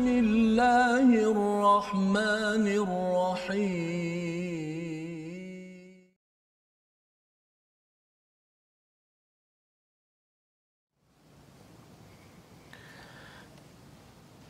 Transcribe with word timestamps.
بسم 0.00 0.08
الله 0.08 1.08
الرحمن 1.32 2.66
الرحيم. 2.84 3.60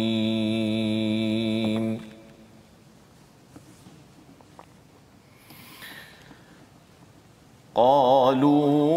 قالوا 7.75 8.89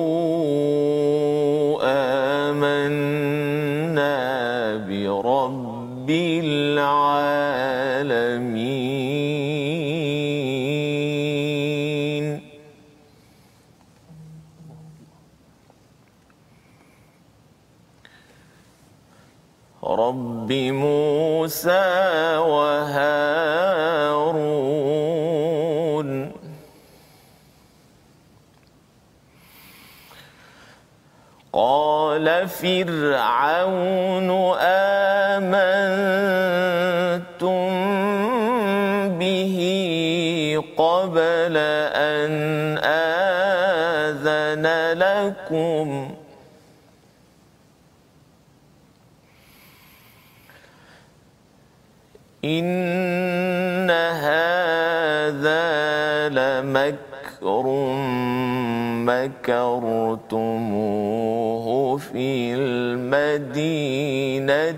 موسى 21.42 22.38
وهارون. 22.38 23.02
قال 31.52 32.48
فرعون 32.48 34.30
آمنتم 35.30 35.62
به 39.18 39.58
قبل 40.78 41.56
أن 41.96 42.32
آذن 43.98 44.66
لكم؟ 44.98 46.21
إن 52.44 53.90
هذا 53.90 55.62
لمكر 56.28 57.66
مكرتموه 60.32 61.96
في 61.96 62.54
المدينة 62.54 64.76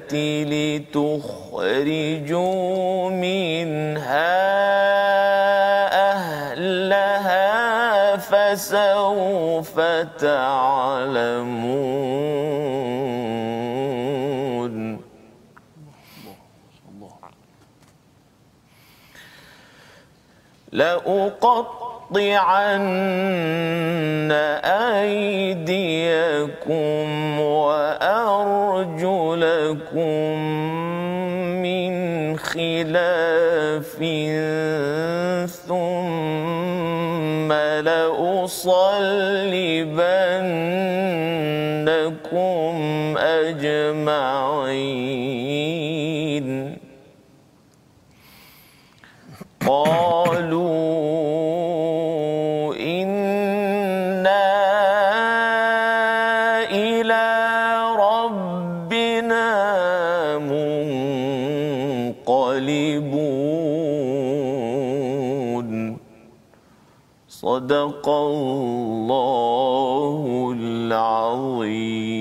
لتخرجوا 1.73 3.11
منها 3.11 4.35
أهلها 6.13 8.17
فسوف 8.17 9.81
تعلمون 10.19 11.55
لأقطعن 20.75 22.33
أيديكم 25.03 26.21
وأرجلكم 27.41 28.35
من 31.63 31.93
خلاف 32.39 33.97
ثم 35.69 37.53
لأصلبنكم 37.53 38.95
صدق 67.45 68.09
الله 68.09 69.13
العظيم. 70.59 72.15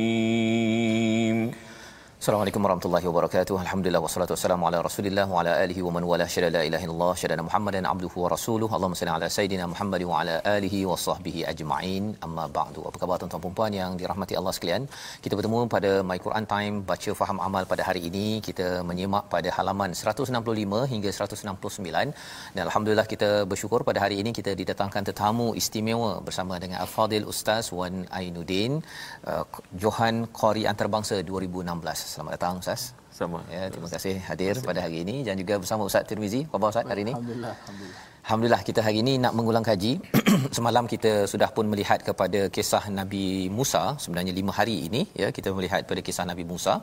Assalamualaikum 2.24 2.64
warahmatullahi 2.66 3.06
wabarakatuh. 3.10 3.56
Alhamdulillah 3.64 4.02
wassalatu 4.04 4.34
wassalamu 4.34 4.64
ala 4.68 4.78
Rasulillah 4.86 5.26
wa 5.32 5.40
ala 5.40 5.54
alihi 5.64 5.82
wa 5.86 5.92
man 5.96 6.04
wala 6.10 6.26
syada 6.34 6.50
la 6.56 6.62
ilaha 6.68 6.84
illallah 6.86 7.16
syada 7.22 7.44
Muhammadan 7.48 7.84
abduhu 7.90 8.18
wa 8.24 8.30
rasuluhu. 8.34 8.72
Allahumma 8.78 8.98
salli 9.00 9.12
ala 9.16 9.28
sayidina 9.38 9.66
Muhammad 9.72 10.02
wa 10.10 10.20
ala 10.20 10.36
alihi 10.54 10.80
wa 10.90 10.96
sahbihi 11.06 11.42
ajma'in. 11.52 12.06
Amma 12.28 12.46
ba'du. 12.58 12.82
Apa 12.90 12.98
khabar 13.02 13.18
tuan-tuan 13.24 13.44
dan 13.48 13.56
puan 13.58 13.74
yang 13.80 13.92
dirahmati 14.02 14.38
Allah 14.42 14.54
sekalian? 14.58 14.86
Kita 15.26 15.34
bertemu 15.40 15.60
pada 15.76 15.92
My 16.12 16.18
Quran 16.28 16.48
Time 16.54 16.78
baca 16.92 17.12
faham 17.22 17.42
amal 17.48 17.66
pada 17.74 17.84
hari 17.90 18.04
ini. 18.12 18.26
Kita 18.48 18.70
menyimak 18.92 19.28
pada 19.36 19.52
halaman 19.58 19.92
165 20.04 20.80
hingga 20.94 21.12
169 21.20 22.16
dan 22.56 22.64
alhamdulillah 22.68 23.08
kita 23.16 23.32
bersyukur 23.52 23.82
pada 23.92 24.02
hari 24.06 24.18
ini 24.24 24.34
kita 24.40 24.54
didatangkan 24.62 25.04
tetamu 25.12 25.50
istimewa 25.64 26.14
bersama 26.30 26.64
dengan 26.64 26.80
Al-Fadil 26.86 27.28
Ustaz 27.36 27.76
Wan 27.82 28.08
Ainuddin 28.22 28.80
uh, 29.28 29.44
Johan 29.84 30.16
Qori 30.42 30.66
Antarabangsa 30.74 31.20
2016. 31.36 32.13
Selamat 32.14 32.34
datang 32.38 32.56
Ustaz. 32.62 32.82
Sama. 33.18 33.40
Ya, 33.54 33.62
terima 33.74 33.90
kasih 33.94 34.16
hadir 34.28 34.54
pada 34.68 34.80
hari 34.86 34.98
ini 35.04 35.16
dan 35.28 35.34
juga 35.42 35.54
bersama 35.62 35.82
Ustaz 35.90 36.04
Tirmizi. 36.10 36.42
Apa 36.46 36.56
khabar 36.56 36.70
Ustaz 36.74 36.86
hari 36.92 37.02
ini? 37.06 37.14
Alhamdulillah, 37.16 37.54
Alhamdulillah. 37.62 38.02
Alhamdulillah 38.26 38.62
kita 38.68 38.80
hari 38.86 38.98
ini 39.04 39.14
nak 39.24 39.34
mengulang 39.38 39.66
kaji. 39.70 39.94
Semalam 40.58 40.86
kita 40.94 41.12
sudah 41.32 41.50
pun 41.56 41.66
melihat 41.72 42.06
kepada 42.10 42.42
kisah 42.56 42.84
Nabi 43.00 43.26
Musa 43.58 43.82
sebenarnya 44.04 44.34
lima 44.40 44.54
hari 44.60 44.76
ini 44.88 45.02
ya 45.22 45.28
kita 45.38 45.50
melihat 45.58 45.90
pada 45.90 46.02
kisah 46.08 46.26
Nabi 46.32 46.46
Musa 46.52 46.74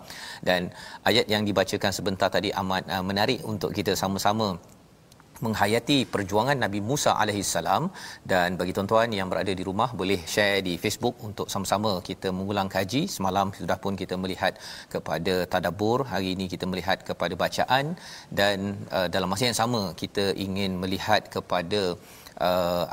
dan 0.48 0.74
ayat 1.10 1.26
yang 1.34 1.46
dibacakan 1.48 1.94
sebentar 1.98 2.28
tadi 2.36 2.50
amat 2.62 2.90
uh, 2.90 3.04
menarik 3.10 3.40
untuk 3.52 3.70
kita 3.78 3.94
sama-sama 4.02 4.48
menghayati 5.44 5.98
perjuangan 6.14 6.58
Nabi 6.64 6.80
Musa 6.90 7.12
alaihi 7.22 7.44
salam. 7.54 7.84
Dan 8.32 8.58
bagi 8.60 8.72
tuan-tuan 8.76 9.10
yang 9.18 9.28
berada 9.32 9.52
di 9.60 9.64
rumah 9.70 9.88
boleh 10.00 10.20
share 10.34 10.60
di 10.68 10.74
Facebook 10.84 11.16
untuk 11.28 11.46
sama-sama 11.54 11.92
kita 12.08 12.30
mengulang 12.38 12.70
kaji. 12.76 13.02
Semalam 13.16 13.48
sudah 13.60 13.78
pun 13.84 13.94
kita 14.02 14.16
melihat 14.22 14.54
kepada 14.94 15.34
tadabbur. 15.54 15.98
Hari 16.12 16.30
ini 16.36 16.46
kita 16.54 16.66
melihat 16.72 17.00
kepada 17.10 17.34
bacaan. 17.44 17.84
Dan 18.40 18.58
uh, 18.96 19.08
dalam 19.14 19.28
masa 19.32 19.44
yang 19.50 19.58
sama 19.62 19.82
kita 20.02 20.26
ingin 20.46 20.78
melihat 20.82 21.22
kepada 21.36 21.82
uh, 21.94 22.19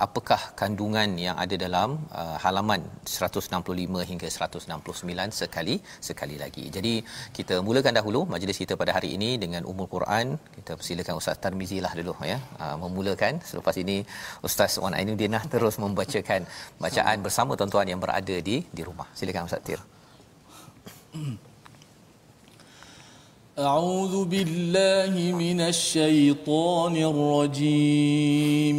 apakah 0.04 0.40
kandungan 0.60 1.18
yang 1.18 1.36
ada 1.44 1.54
dalam 1.64 1.98
uh, 2.20 2.36
halaman 2.44 2.80
165 3.04 4.06
hingga 4.10 4.28
169 4.30 5.40
sekali 5.40 5.74
sekali 6.08 6.36
lagi. 6.42 6.64
Jadi 6.76 6.94
kita 7.38 7.58
mulakan 7.66 7.94
dahulu 7.98 8.20
majlis 8.34 8.58
kita 8.62 8.74
pada 8.82 8.94
hari 8.96 9.10
ini 9.16 9.30
dengan 9.44 9.62
Ummul 9.70 9.90
Quran. 9.94 10.38
Kita 10.56 10.78
persilakan 10.78 11.14
Ustaz 11.20 11.42
Tarmizi 11.42 11.78
lah 11.86 11.92
dulu 11.98 12.14
ya 12.32 12.38
uh, 12.62 12.76
memulakan. 12.82 13.42
Selepas 13.50 13.74
ini 13.84 13.96
Ustaz 14.48 14.78
Wan 14.82 14.94
Ainuddin 14.94 15.34
lah 15.36 15.44
terus 15.54 15.76
membacakan 15.84 16.46
bacaan 16.84 17.18
bersama 17.26 17.58
tuan-tuan 17.58 17.88
yang 17.92 18.00
berada 18.04 18.36
di 18.48 18.56
di 18.76 18.82
rumah. 18.90 19.08
Silakan 19.18 19.50
Ustaz 19.50 19.64
Tir. 19.66 19.82
أعوذ 23.52 24.32
بالله 24.32 25.12
من 25.36 25.60
الشيطان 25.60 26.94
الرجيم 26.96 28.78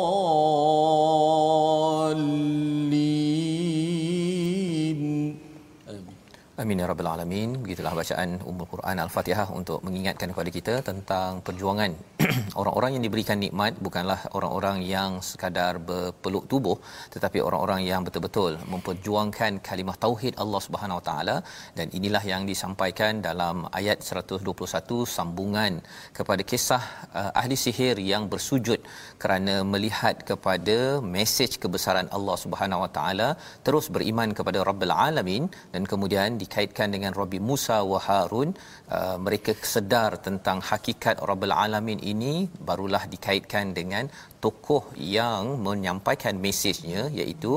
Amin 6.71 6.83
ya 6.83 6.87
rabbal 6.89 7.09
alamin. 7.11 7.49
Begitulah 7.63 7.91
bacaan 7.99 8.29
Ummul 8.49 8.67
Quran 8.73 8.97
Al-Fatihah 9.03 9.47
untuk 9.59 9.79
mengingatkan 9.87 10.31
kepada 10.31 10.49
kita 10.57 10.75
tentang 10.89 11.43
perjuangan 11.47 11.91
orang-orang 12.61 12.91
yang 12.95 13.03
diberikan 13.05 13.37
nikmat 13.43 13.73
bukanlah 13.87 14.19
orang-orang 14.37 14.77
yang 14.93 15.11
sekadar 15.29 15.73
berpeluk 15.89 16.45
tubuh 16.51 16.77
tetapi 17.13 17.39
orang-orang 17.47 17.81
yang 17.89 18.01
betul-betul 18.07 18.53
memperjuangkan 18.73 19.51
kalimah 19.67 19.95
tauhid 20.05 20.33
Allah 20.43 20.61
Subhanahu 20.67 20.99
Wa 20.99 21.05
Taala 21.09 21.35
dan 21.77 21.87
inilah 21.99 22.23
yang 22.31 22.45
disampaikan 22.51 23.19
dalam 23.27 23.67
ayat 23.79 23.99
121 24.21 24.99
sambungan 25.15 25.73
kepada 26.19 26.45
kisah 26.51 26.83
uh, 27.19 27.31
ahli 27.41 27.57
sihir 27.65 27.97
yang 28.11 28.25
bersujud 28.33 28.79
kerana 29.23 29.55
melihat 29.73 30.15
kepada 30.31 30.77
mesej 31.15 31.51
kebesaran 31.65 32.09
Allah 32.19 32.37
Subhanahu 32.45 32.83
Wa 32.85 32.91
Taala 32.99 33.29
terus 33.67 33.87
beriman 33.97 34.31
kepada 34.39 34.61
Rabbul 34.71 34.95
Alamin 35.09 35.45
dan 35.75 35.83
kemudian 35.93 36.39
dikaitkan 36.41 36.60
dengan 36.95 37.11
Rabbi 37.19 37.39
Musa 37.49 37.77
wa 37.91 37.99
Harun 38.07 38.49
uh, 38.97 39.17
mereka 39.25 39.51
sedar 39.73 40.11
tentang 40.27 40.57
hakikat 40.69 41.15
Rabbul 41.29 41.53
Alamin 41.63 41.99
ini 42.11 42.33
barulah 42.67 43.03
dikaitkan 43.13 43.73
dengan 43.79 44.05
tokoh 44.43 44.83
yang 45.17 45.61
menyampaikan 45.67 46.35
mesejnya 46.45 47.01
iaitu 47.19 47.53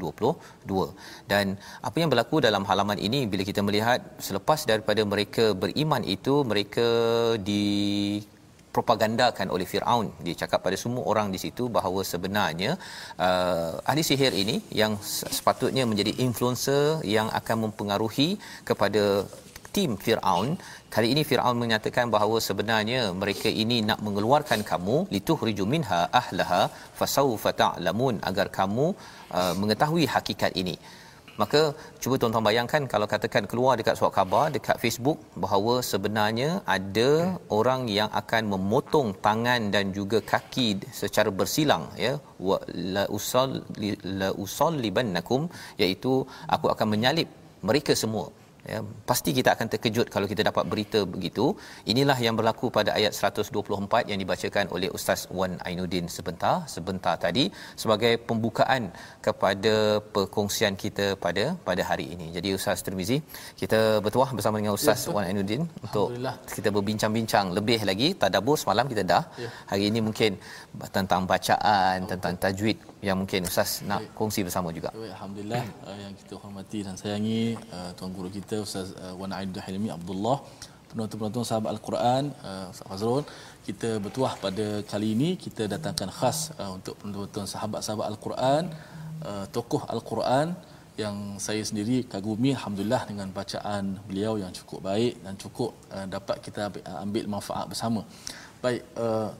dan 1.32 1.46
apa 1.88 1.96
yang 2.00 2.10
berlaku 2.12 2.38
dalam 2.49 2.64
halaman 2.70 2.99
ini 3.08 3.20
bila 3.32 3.44
kita 3.50 3.62
melihat 3.69 4.00
selepas 4.28 4.60
daripada 4.70 5.04
mereka 5.14 5.44
beriman 5.62 6.04
itu 6.16 6.34
mereka 6.52 6.88
di 7.49 7.64
propagandakan 8.77 9.49
oleh 9.55 9.67
Firaun. 9.73 10.09
Dia 10.27 10.35
cakap 10.43 10.61
pada 10.67 10.77
semua 10.85 11.05
orang 11.13 11.29
di 11.35 11.39
situ 11.45 11.65
bahawa 11.77 12.01
sebenarnya 12.13 12.71
uh, 13.27 13.89
ahli 13.91 14.03
sihir 14.09 14.35
ini 14.43 14.57
yang 14.83 14.95
sepatutnya 15.39 15.85
menjadi 15.91 16.13
influencer 16.27 16.85
yang 17.17 17.29
akan 17.41 17.57
mempengaruhi 17.65 18.31
kepada 18.71 19.05
tim 19.75 19.93
Firaun. 20.05 20.49
Kali 20.95 21.09
ini 21.15 21.23
Firaun 21.29 21.57
menyatakan 21.63 22.07
bahawa 22.15 22.39
sebenarnya 22.49 23.01
mereka 23.21 23.49
ini 23.63 23.77
nak 23.91 24.01
mengeluarkan 24.07 24.61
kamu 24.71 24.97
lituhriju 25.15 25.65
minha 25.75 26.01
ahlaha 26.21 26.63
fasawfa 26.99 27.53
ta'lamun 27.63 28.17
agar 28.31 28.49
kamu 28.59 28.87
uh, 29.39 29.55
mengetahui 29.61 30.05
hakikat 30.15 30.53
ini 30.65 30.77
maka 31.40 31.61
cuba 32.02 32.14
tuan-tuan 32.20 32.44
bayangkan 32.49 32.82
kalau 32.93 33.06
katakan 33.12 33.44
keluar 33.50 33.75
dekat 33.81 33.96
surat 33.99 34.12
khabar 34.17 34.44
dekat 34.56 34.76
Facebook 34.84 35.19
bahawa 35.44 35.75
sebenarnya 35.90 36.50
ada 36.76 37.11
orang 37.58 37.82
yang 37.99 38.11
akan 38.20 38.43
memotong 38.55 39.08
tangan 39.26 39.70
dan 39.75 39.94
juga 39.99 40.20
kaki 40.32 40.69
secara 41.02 41.32
bersilang 41.40 41.84
ya. 42.06 42.12
Wa 42.49 42.58
la 42.96 43.05
usal 43.19 43.50
la 44.20 44.31
usallibannakum 44.44 45.43
iaitu 45.82 46.12
aku 46.56 46.69
akan 46.75 46.88
menyalip 46.94 47.29
mereka 47.69 47.94
semua 48.05 48.26
ya 48.70 48.79
pasti 49.11 49.31
kita 49.38 49.50
akan 49.55 49.67
terkejut 49.73 50.06
kalau 50.14 50.26
kita 50.32 50.43
dapat 50.50 50.64
berita 50.73 51.00
begitu. 51.14 51.47
Inilah 51.93 52.17
yang 52.26 52.35
berlaku 52.38 52.67
pada 52.76 52.91
ayat 52.99 53.12
124 53.19 54.11
yang 54.11 54.19
dibacakan 54.23 54.67
oleh 54.76 54.88
Ustaz 54.99 55.20
Wan 55.38 55.55
Ainuddin 55.69 56.06
sebentar 56.17 56.55
sebentar 56.75 57.14
tadi 57.25 57.44
sebagai 57.82 58.12
pembukaan 58.29 58.82
kepada 59.26 59.75
perkongsian 60.14 60.76
kita 60.85 61.06
pada 61.25 61.44
pada 61.69 61.82
hari 61.91 62.06
ini. 62.14 62.29
Jadi 62.37 62.50
Ustaz 62.59 62.87
Termizi 62.87 63.19
kita 63.62 63.81
bertuah 64.05 64.31
bersama 64.37 64.56
dengan 64.62 64.76
Ustaz 64.79 65.00
ya, 65.06 65.14
Wan 65.17 65.26
Ainuddin 65.31 65.64
untuk 65.87 66.09
kita 66.56 66.69
berbincang-bincang 66.76 67.49
lebih 67.59 67.81
lagi. 67.91 68.11
Tadabbur 68.23 68.56
semalam 68.64 68.87
kita 68.94 69.05
dah. 69.14 69.25
Ya. 69.43 69.49
hari 69.70 69.85
ini 69.91 70.00
mungkin 70.06 70.32
tentang 70.97 71.23
bacaan 71.31 71.97
oh, 72.05 72.09
tentang 72.12 72.35
tajwid 72.43 72.79
yang 73.06 73.16
mungkin 73.20 73.40
Ustaz 73.50 73.70
nak 73.90 74.00
Baik. 74.00 74.14
kongsi 74.19 74.40
bersama 74.46 74.69
juga. 74.76 74.90
Baik, 74.94 75.12
Alhamdulillah 75.16 75.64
uh, 75.88 75.99
yang 76.04 76.12
kita 76.20 76.34
hormati 76.43 76.81
dan 76.87 76.94
sayangi 77.00 77.43
uh, 77.76 77.90
tuan 77.99 78.10
guru 78.16 78.28
kita 78.38 78.56
Ustaz 78.66 78.94
uh, 79.04 79.14
Wan 79.20 79.34
Aidul 79.38 79.64
Hilmi 79.66 79.90
Abdullah 79.99 80.38
penonton-penonton 80.90 81.44
sahabat 81.50 81.70
Al-Quran 81.75 82.22
uh, 82.49 82.72
Ustaz 82.72 82.87
Fazrul 82.90 83.25
kita 83.69 83.90
bertuah 84.04 84.32
pada 84.44 84.66
kali 84.93 85.08
ini 85.16 85.31
kita 85.44 85.66
datangkan 85.75 86.10
khas 86.19 86.38
uh, 86.60 86.70
untuk 86.76 86.94
penonton 87.00 87.46
sahabat-sahabat 87.54 88.06
Al-Quran 88.12 88.62
uh, 89.31 89.44
tokoh 89.56 89.82
Al-Quran 89.94 90.49
yang 91.02 91.16
saya 91.46 91.62
sendiri 91.69 91.99
kagumi 92.12 92.50
alhamdulillah 92.56 93.02
dengan 93.10 93.28
bacaan 93.38 93.84
beliau 94.08 94.34
yang 94.43 94.52
cukup 94.58 94.81
baik 94.88 95.14
dan 95.25 95.34
cukup 95.43 95.70
uh, 95.96 96.06
dapat 96.16 96.37
kita 96.46 96.69
ambil 97.04 97.25
manfaat 97.34 97.66
bersama. 97.72 98.02
Baik, 98.64 98.82
uh, 99.04 99.31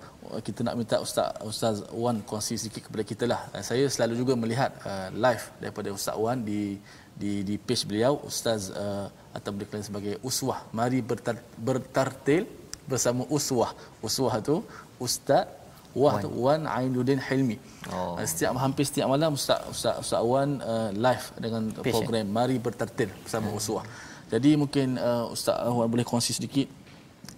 kita 0.47 0.61
nak 0.67 0.75
minta 0.79 0.97
Ustaz 1.03 1.29
Ustaz 1.45 1.77
Wan 1.93 2.23
kongsi 2.25 2.55
sedikit 2.61 2.89
kepada 2.89 3.05
kita 3.05 3.25
lah. 3.33 3.41
Uh, 3.53 3.65
saya 3.65 3.85
selalu 3.95 4.15
juga 4.23 4.33
melihat 4.39 4.73
uh, 4.87 5.09
live 5.13 5.45
daripada 5.63 5.89
Ustaz 5.93 6.17
Wan 6.17 6.41
di 6.41 6.79
di 7.13 7.45
di 7.49 7.55
page 7.61 7.85
beliau 7.85 8.23
Ustaz 8.25 8.73
uh, 8.73 9.07
atau 9.37 9.51
dikenal 9.53 9.85
sebagai 9.85 10.15
uswah. 10.25 10.65
Mari 10.73 11.05
bertar, 11.05 11.37
bertartil 11.59 12.49
bersama 12.87 13.23
uswah. 13.29 13.73
Uswah 14.01 14.35
tu 14.41 14.63
Ustaz 14.97 15.45
Wah 15.93 16.17
Wan, 16.17 16.25
Wan 16.33 16.61
Ainuddin 16.65 17.21
Hilmi. 17.21 17.61
Oh. 17.93 18.17
Setiap 18.25 18.57
hampir 18.57 18.89
setiap 18.89 19.13
malam 19.13 19.37
Ustaz 19.37 19.61
Ustaz 19.69 20.01
Ustaz 20.01 20.25
Wan 20.25 20.57
uh, 20.65 20.89
live 20.89 21.27
dengan 21.37 21.63
page, 21.85 21.93
program 21.93 22.25
ya? 22.25 22.33
Mari 22.33 22.57
bertartil 22.57 23.11
bersama 23.21 23.53
hmm. 23.53 23.61
uswah. 23.61 23.85
Jadi 24.33 24.57
mungkin 24.57 24.97
uh, 24.97 25.29
Ustaz 25.29 25.61
Wan 25.69 25.89
boleh 25.93 26.07
kongsi 26.09 26.33
sedikit 26.33 26.65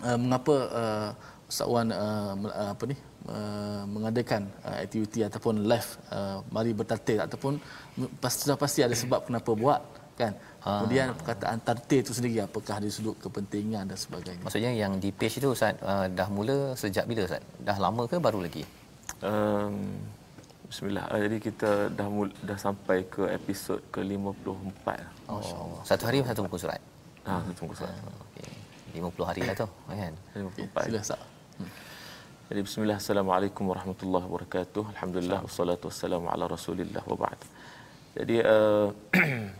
uh, 0.06 0.14
mengapa 0.14 0.56
uh, 0.70 1.10
Ustaz 1.50 1.68
Wan 1.68 1.88
uh, 1.92 2.32
apa 2.74 2.84
ni 2.90 2.96
uh, 3.28 3.82
mengadakan 3.88 4.48
uh, 4.64 4.82
aktiviti 4.84 5.20
ataupun 5.28 5.68
live 5.70 5.90
uh, 6.10 6.40
mari 6.54 6.72
bertartil 6.72 7.20
ataupun 7.26 7.60
pasti 8.22 8.48
sudah 8.48 8.58
pasti 8.58 8.80
ada 8.86 8.96
sebab 8.96 9.28
kenapa 9.28 9.52
buat 9.52 9.80
kan 10.14 10.30
ha. 10.62 10.86
kemudian 10.86 11.10
perkataan 11.18 11.58
tartil 11.66 11.98
itu 12.06 12.12
sendiri 12.14 12.38
apakah 12.46 12.78
dari 12.78 12.92
sudut 12.96 13.18
kepentingan 13.18 13.90
dan 13.90 13.98
sebagainya 13.98 14.42
maksudnya 14.46 14.70
yang 14.70 15.02
di 15.02 15.10
page 15.10 15.42
itu 15.42 15.50
Ustaz 15.50 15.74
uh, 15.82 16.06
dah 16.06 16.28
mula 16.30 16.78
sejak 16.78 17.04
bila 17.10 17.26
Ustaz 17.26 17.42
dah 17.58 17.76
lama 17.82 18.06
ke 18.06 18.22
baru 18.22 18.38
lagi 18.46 18.62
um, 19.26 19.74
Bismillah. 20.74 21.06
Jadi 21.06 21.38
kita 21.38 21.70
dah 21.94 22.10
mul, 22.10 22.34
dah 22.42 22.58
sampai 22.58 23.06
ke 23.06 23.30
episod 23.30 23.78
ke-54. 23.94 24.86
Oh, 25.30 25.78
satu 25.86 26.02
hari 26.10 26.18
satu 26.26 26.42
buku 26.50 26.58
surat. 26.58 26.82
Ha, 27.22 27.38
satu 27.46 27.62
buku 27.62 27.78
surat. 27.78 27.94
Ha, 27.94 28.10
okay. 28.26 28.50
50 28.98 29.22
hari 29.22 29.40
lah 29.46 29.54
tu, 29.54 29.70
kan? 29.86 30.14
54. 30.34 30.66
Okay, 30.66 30.82
sila 30.90 30.98
Ustaz. 30.98 31.33
Jadi 32.50 32.60
bismillah 32.60 32.98
assalamualaikum 32.98 33.64
warahmatullahi 33.70 34.26
wabarakatuh. 34.26 34.98
Alhamdulillah 34.98 35.40
wassalatu 35.46 35.88
wassalamu 35.88 36.26
ala 36.28 36.44
Rasulillah 36.50 37.02
wa 37.06 37.16
ba'd. 37.16 37.40
Jadi 38.18 38.42
uh, 38.54 38.90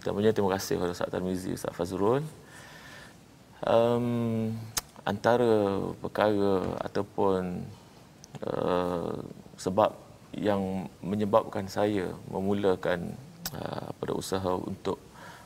terima 0.03 0.51
kasih 0.59 0.77
kepada 0.77 0.93
Ustaz 0.93 1.11
Tarmizi, 1.11 1.55
Ustaz 1.55 1.73
Fazrul. 1.73 2.27
Um, 3.65 4.53
antara 5.07 5.81
perkara 6.03 6.83
ataupun 6.85 7.63
uh, 8.43 9.17
sebab 9.57 9.95
yang 10.35 10.91
menyebabkan 10.99 11.71
saya 11.71 12.11
memulakan 12.27 13.15
uh, 13.55 13.89
pada 14.03 14.13
usaha 14.13 14.51
untuk 14.59 14.99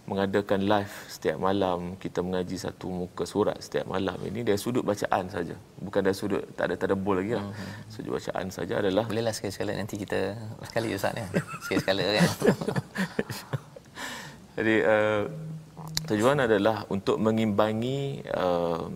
mengadakan 0.08 0.64
live 0.64 0.94
setiap 1.06 1.36
malam 1.36 2.00
kita 2.00 2.24
mengaji 2.24 2.56
satu 2.56 2.88
muka 2.88 3.28
surat 3.28 3.60
setiap 3.60 3.84
malam. 3.84 4.16
Ini 4.24 4.40
dari 4.40 4.56
sudut 4.56 4.80
bacaan 4.80 5.28
saja. 5.28 5.52
Bukan 5.76 6.00
dari 6.00 6.16
sudut 6.16 6.42
tak 6.56 6.72
ada 6.72 6.74
tadabbur 6.80 7.20
lagi 7.20 7.36
lah. 7.36 7.44
Uh-huh. 7.44 7.72
sudut 7.92 8.16
bacaan 8.16 8.48
saja 8.48 8.80
adalah 8.80 9.04
bolehlah 9.04 9.36
sekali-sekala 9.36 9.76
nanti 9.76 10.00
kita 10.00 10.32
sekali 10.64 10.96
ustaz 10.96 11.12
ya. 11.12 11.28
Sekali-sekala 11.60 12.02
kan 12.16 12.28
jadi 14.58 14.74
uh, 14.82 15.22
tujuan 16.08 16.38
adalah 16.48 16.88
untuk 16.88 17.20
mengimbangi 17.20 18.24
uh, 18.32 18.88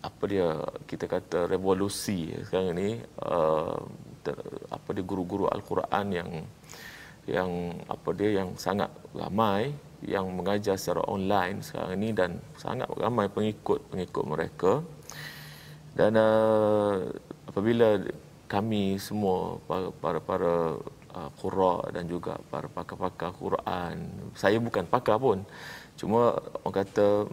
apa 0.00 0.22
dia 0.28 0.48
kita 0.88 1.04
kata 1.08 1.48
revolusi 1.48 2.32
sekarang 2.48 2.72
ni 2.76 2.90
uh, 3.24 3.76
ter, 4.24 4.36
apa 4.72 4.88
dia 4.96 5.04
guru-guru 5.04 5.48
al-Quran 5.48 6.06
yang 6.12 6.30
yang 7.30 7.78
apa 7.86 8.08
dia 8.12 8.42
yang 8.42 8.54
sangat 8.58 8.90
ramai 9.14 9.70
yang 10.02 10.26
mengajar 10.32 10.80
secara 10.80 11.04
online 11.06 11.60
sekarang 11.60 11.92
ini 12.00 12.10
dan 12.16 12.30
sangat 12.56 12.88
ramai 12.96 13.28
pengikut-pengikut 13.28 14.24
mereka 14.24 14.72
dan 15.94 16.16
uh, 16.16 17.04
apabila 17.50 18.00
kami 18.50 18.98
semua 18.98 19.62
para 19.66 19.94
para, 19.94 20.18
para 20.18 20.54
uh, 21.14 21.30
qurra 21.38 21.86
dan 21.94 22.06
juga 22.06 22.38
para 22.50 22.66
pakar-pakar 22.66 23.30
Quran. 23.34 23.94
Saya 24.34 24.58
bukan 24.58 24.86
pakar 24.86 25.18
pun. 25.18 25.42
Cuma 25.98 26.34
orang 26.66 26.76
kata 26.82 27.30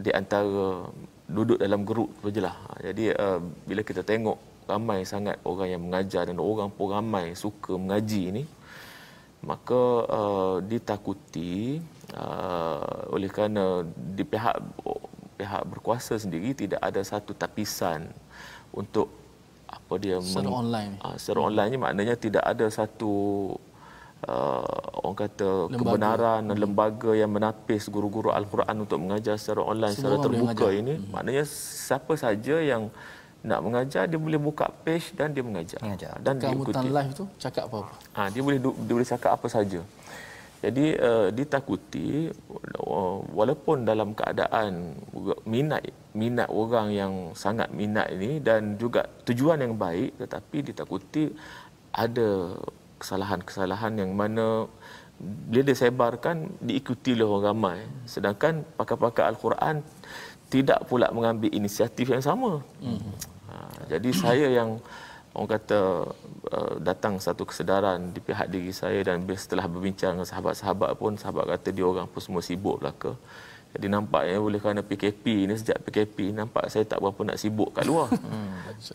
di 0.00 0.10
antara 0.12 0.88
duduk 1.28 1.60
dalam 1.60 1.84
grup 1.84 2.12
tu 2.20 2.28
je 2.32 2.40
lah. 2.40 2.56
Jadi 2.80 3.12
uh, 3.12 3.40
bila 3.64 3.80
kita 3.84 4.04
tengok 4.04 4.36
ramai 4.64 5.04
sangat 5.04 5.36
orang 5.44 5.68
yang 5.76 5.82
mengajar 5.84 6.24
dan 6.24 6.40
orang 6.40 6.72
pun 6.72 6.92
ramai 6.92 7.36
suka 7.36 7.76
mengaji 7.76 8.32
ni 8.32 8.42
maka 9.44 9.80
uh, 10.08 10.56
ditakuti 10.60 11.76
uh, 12.16 13.12
oleh 13.12 13.28
kerana 13.28 13.84
di 13.86 14.24
pihak 14.24 14.56
pihak 15.36 15.62
berkuasa 15.68 16.16
sendiri 16.16 16.56
tidak 16.56 16.80
ada 16.80 17.04
satu 17.04 17.36
tapisan 17.36 18.08
untuk 18.72 19.12
apa 19.68 19.94
dia 19.98 20.16
Secara 20.18 20.48
meng- 20.48 20.60
online. 20.64 20.92
uh, 21.04 21.14
secara 21.14 21.38
online 21.44 21.70
ni 21.70 21.78
maknanya 21.78 22.14
tidak 22.16 22.40
ada 22.42 22.66
satu 22.70 23.12
uh, 24.24 24.64
orang 25.02 25.16
kata 25.18 25.48
Lembaga. 25.68 25.78
kebenaran 25.78 26.40
dan 26.48 26.56
lembaga 26.56 27.10
yang 27.12 27.30
menapis 27.30 27.90
guru-guru 27.90 28.30
al-Quran 28.30 28.76
untuk 28.80 28.98
mengajar 28.98 29.36
secara 29.36 29.60
online 29.60 29.92
Semua 29.92 30.16
secara 30.16 30.24
terbuka 30.24 30.66
ini 30.72 30.94
maknanya 31.10 31.44
siapa 31.84 32.14
saja 32.16 32.56
yang 32.62 32.88
nak 33.44 33.60
mengajar 33.60 34.08
dia 34.08 34.16
boleh 34.16 34.40
buka 34.40 34.72
page 34.84 35.12
dan 35.12 35.36
dia 35.36 35.44
mengajar, 35.44 35.76
Mengajar. 35.84 36.16
dan 36.24 36.40
Keangkutan 36.40 36.80
diikuti 36.80 36.88
live 36.96 37.12
tu 37.12 37.24
cakap 37.36 37.64
apa-apa. 37.68 37.94
Ha, 38.16 38.20
dia 38.32 38.40
boleh 38.40 38.58
dia 38.58 38.92
boleh 38.96 39.08
cakap 39.08 39.30
apa 39.36 39.46
saja. 39.52 39.80
Jadi 40.64 40.96
uh, 40.96 41.28
ditakuti 41.28 42.32
uh, 42.88 43.16
walaupun 43.36 43.84
dalam 43.84 44.16
keadaan 44.16 44.96
minat 45.44 45.84
minat 46.16 46.48
orang 46.48 46.88
yang 46.88 47.12
sangat 47.36 47.68
minat 47.68 48.08
ini 48.16 48.40
dan 48.40 48.80
juga 48.80 49.04
tujuan 49.28 49.60
yang 49.60 49.76
baik 49.76 50.16
tetapi 50.24 50.72
ditakuti 50.72 51.28
ada 51.92 52.56
kesalahan-kesalahan 52.96 53.92
yang 54.00 54.16
mana 54.16 54.64
bila 55.20 55.68
disebarkan 55.68 56.48
diikuti 56.64 57.12
oleh 57.12 57.28
orang 57.28 57.44
ramai 57.44 57.78
sedangkan 58.08 58.64
pakar-pakar 58.80 59.28
al-Quran 59.36 59.84
tidak 60.48 60.86
pula 60.88 61.10
mengambil 61.10 61.50
inisiatif 61.52 62.08
yang 62.08 62.24
sama. 62.24 62.62
Mm-hmm. 62.80 63.33
Ha, 63.54 63.86
jadi 63.86 64.10
saya 64.10 64.46
yang 64.50 64.82
orang 65.34 65.50
kata 65.54 65.78
uh, 66.50 66.74
datang 66.82 67.22
satu 67.22 67.46
kesedaran 67.46 68.10
di 68.10 68.18
pihak 68.18 68.50
diri 68.50 68.74
saya 68.74 68.98
dan 69.06 69.22
setelah 69.38 69.70
berbincang 69.70 70.18
dengan 70.18 70.26
sahabat-sahabat 70.26 70.90
pun 70.98 71.14
sahabat 71.14 71.54
kata 71.54 71.68
dia 71.70 71.86
orang 71.86 72.10
pun 72.10 72.18
semua 72.18 72.42
sibuk 72.42 72.82
belaka. 72.82 73.14
Jadi 73.74 73.86
nampaknya 73.90 74.38
oleh 74.38 74.62
kerana 74.62 74.86
PKP 74.86 75.50
ni 75.50 75.54
sejak 75.58 75.82
PKP 75.82 76.30
nampak 76.30 76.70
saya 76.70 76.86
tak 76.86 77.02
berapa 77.02 77.20
nak 77.26 77.38
sibuk 77.42 77.74
kat 77.74 77.82
luar. 77.90 78.10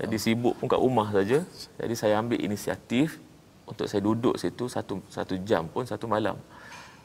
Jadi 0.02 0.16
sibuk 0.16 0.56
pun 0.56 0.72
kat 0.72 0.80
rumah 0.80 1.08
saja. 1.12 1.40
Jadi 1.80 1.94
saya 2.00 2.16
ambil 2.24 2.40
inisiatif 2.40 3.20
untuk 3.68 3.86
saya 3.92 4.02
duduk 4.04 4.36
situ 4.40 4.72
satu 4.72 5.04
satu 5.12 5.36
jam 5.44 5.68
pun 5.68 5.84
satu 5.84 6.08
malam. 6.08 6.40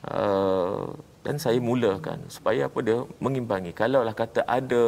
Uh, 0.04 0.94
dan 1.24 1.40
saya 1.40 1.58
mulakan 1.58 2.22
supaya 2.30 2.70
apa 2.70 2.78
dia 2.86 2.98
mengimbangi. 3.18 3.72
Kalaulah 3.74 4.14
kata 4.14 4.46
ada 4.46 4.84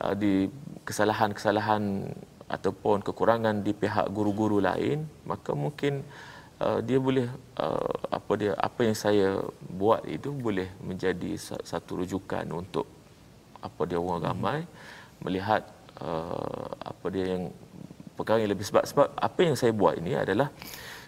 uh, 0.00 0.14
di 0.16 0.48
kesalahan-kesalahan 0.88 2.10
ataupun 2.50 3.00
kekurangan 3.00 3.64
di 3.64 3.72
pihak 3.72 4.12
guru-guru 4.12 4.60
lain, 4.60 5.08
maka 5.24 5.56
mungkin 5.56 6.04
uh, 6.60 6.78
dia 6.84 6.98
boleh 7.00 7.26
uh, 7.56 7.94
apa 8.12 8.32
dia 8.36 8.52
apa 8.58 8.80
yang 8.84 8.96
saya 8.96 9.40
buat 9.66 10.04
itu 10.04 10.30
boleh 10.30 10.68
menjadi 10.84 11.38
sa- 11.40 11.62
satu 11.64 12.04
rujukan 12.04 12.44
untuk 12.52 12.86
apa 13.62 13.82
dia 13.88 13.98
orang 13.98 14.22
ramai 14.26 14.58
melihat 15.22 15.62
uh, 16.02 16.68
apa 16.82 17.06
dia 17.14 17.38
yang 17.38 17.44
perkara 18.18 18.42
yang 18.42 18.52
lebih 18.52 18.66
sebab 18.66 18.84
sebab 18.84 19.06
apa 19.16 19.40
yang 19.40 19.56
saya 19.56 19.72
buat 19.72 19.94
ini 19.96 20.18
adalah 20.18 20.50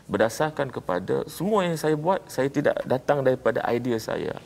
berdasarkan 0.04 0.68
kepada 0.68 1.24
semua 1.28 1.64
yang 1.64 1.76
saya 1.80 1.96
buat 1.96 2.20
saya 2.28 2.48
tidak 2.52 2.76
datang 2.84 3.24
daripada 3.24 3.64
idea 3.68 3.96
saya. 3.96 4.36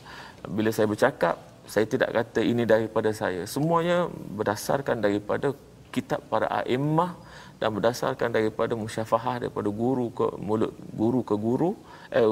Bila 0.47 0.71
saya 0.71 0.87
bercakap 0.87 1.35
saya 1.65 1.85
tidak 1.89 2.09
kata 2.13 2.41
ini 2.45 2.63
daripada 2.63 3.09
saya. 3.11 3.43
Semuanya 3.49 4.07
berdasarkan 4.11 5.01
daripada 5.03 5.53
kitab 5.89 6.21
para 6.29 6.45
a'immah 6.63 7.17
dan 7.59 7.75
berdasarkan 7.75 8.31
daripada 8.31 8.73
musyafahah 8.77 9.43
daripada 9.47 9.67
guru 9.67 10.13
ke 10.15 10.27
mulut 10.39 10.71
guru 10.95 11.19
ke 11.25 11.35
guru 11.35 11.71
eh, 12.13 12.23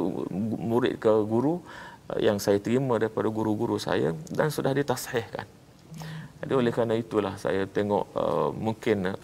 murid 0.72 1.02
ke 1.02 1.12
guru 1.28 1.60
eh, 2.16 2.30
yang 2.32 2.40
saya 2.40 2.62
terima 2.64 2.96
daripada 2.96 3.28
guru-guru 3.28 3.76
saya 3.76 4.16
dan 4.32 4.48
sudah 4.54 4.72
ditashihkan 4.72 5.44
jadi 6.40 6.54
oleh 6.54 6.72
kerana 6.72 6.96
itulah 6.96 7.34
saya 7.36 7.66
tengok 7.66 8.14
uh, 8.14 8.50
mungkin 8.54 9.10
uh, 9.10 9.18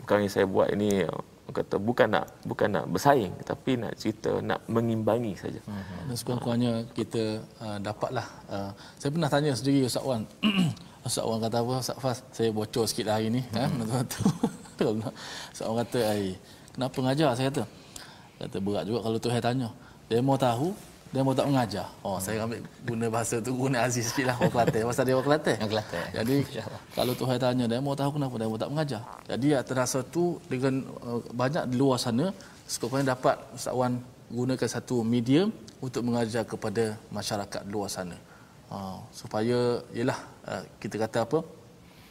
perkara 0.00 0.24
yang 0.24 0.32
saya 0.32 0.46
buat 0.48 0.72
ini 0.72 1.04
uh, 1.04 1.22
kata 1.48 1.80
bukan 1.80 2.12
nak 2.12 2.28
bukan 2.44 2.68
nak 2.68 2.84
bersaing 2.92 3.32
tapi 3.40 3.80
nak 3.80 3.96
cerita 3.96 4.36
nak 4.44 4.60
mengimbangi 4.68 5.32
saja. 5.32 5.60
Hmm. 5.64 6.12
Dan 6.12 6.16
sekurang-kurangnya 6.16 6.72
kita 6.92 7.40
uh, 7.64 7.78
dapatlah 7.80 8.26
uh, 8.52 8.70
saya 9.00 9.10
pernah 9.10 9.30
tanya 9.32 9.52
sendiri 9.56 9.88
Ustaz 9.88 10.04
Wan. 10.04 10.28
Ustaz 11.08 11.24
Wan 11.24 11.40
kata 11.40 11.64
apa? 11.64 11.74
Ustaz 11.80 11.96
Fas, 11.96 12.18
saya 12.36 12.52
bocor 12.52 12.84
sikit 12.84 13.08
lah 13.08 13.16
hari 13.16 13.32
ni, 13.32 13.40
ha, 13.56 13.64
menentu. 13.72 14.28
Ustaz 15.52 15.64
Wan 15.64 15.80
kata, 15.80 15.98
"Ai, 16.04 16.36
kenapa 16.76 16.96
mengajar?" 17.00 17.32
Saya 17.32 17.48
kata. 17.48 17.64
Kata 18.38 18.56
berat 18.60 18.84
juga 18.84 19.00
kalau 19.02 19.18
Tuhan 19.18 19.40
tanya. 19.40 19.68
Dia 20.08 20.20
mau 20.20 20.36
tahu, 20.36 20.76
dia 21.08 21.20
mau 21.24 21.32
tak 21.32 21.48
mengajar. 21.48 21.86
Oh, 22.04 22.20
saya 22.20 22.44
ambil 22.44 22.60
guna 22.84 23.06
bahasa 23.08 23.40
tu 23.40 23.56
guna 23.56 23.88
Aziz 23.88 24.12
sikitlah 24.12 24.36
orang 24.36 24.52
Kelantan. 24.52 24.80
Pasal 24.92 25.04
dia 25.08 25.14
orang 25.16 25.26
Kelantan. 25.28 25.56
Orang 25.56 25.72
Kelantan. 25.72 26.04
Jadi 26.12 26.36
kalau 26.92 27.12
Tuhan 27.16 27.36
tanya 27.40 27.64
dia 27.64 27.80
mau 27.80 27.96
tahu 27.96 28.10
kenapa 28.20 28.34
dia 28.36 28.48
mau 28.52 28.60
tak 28.60 28.70
mengajar. 28.72 29.02
Jadi 29.24 29.48
terasa 29.64 29.98
tu 30.04 30.36
dengan 30.52 30.84
uh, 31.00 31.20
banyak 31.32 31.64
di 31.72 31.76
luar 31.80 31.96
sana 31.96 32.28
sekiranya 32.68 33.16
dapat 33.16 33.40
Ustaz 33.56 33.72
Wan 33.72 33.96
gunakan 34.28 34.68
satu 34.68 35.00
media 35.00 35.48
untuk 35.80 36.04
mengajar 36.04 36.44
kepada 36.44 37.00
masyarakat 37.08 37.62
luar 37.72 37.88
sana. 37.88 38.16
Uh, 38.68 39.00
supaya 39.08 39.80
ialah 39.96 40.18
uh, 40.44 40.62
kita 40.76 41.00
kata 41.08 41.24
apa? 41.24 41.40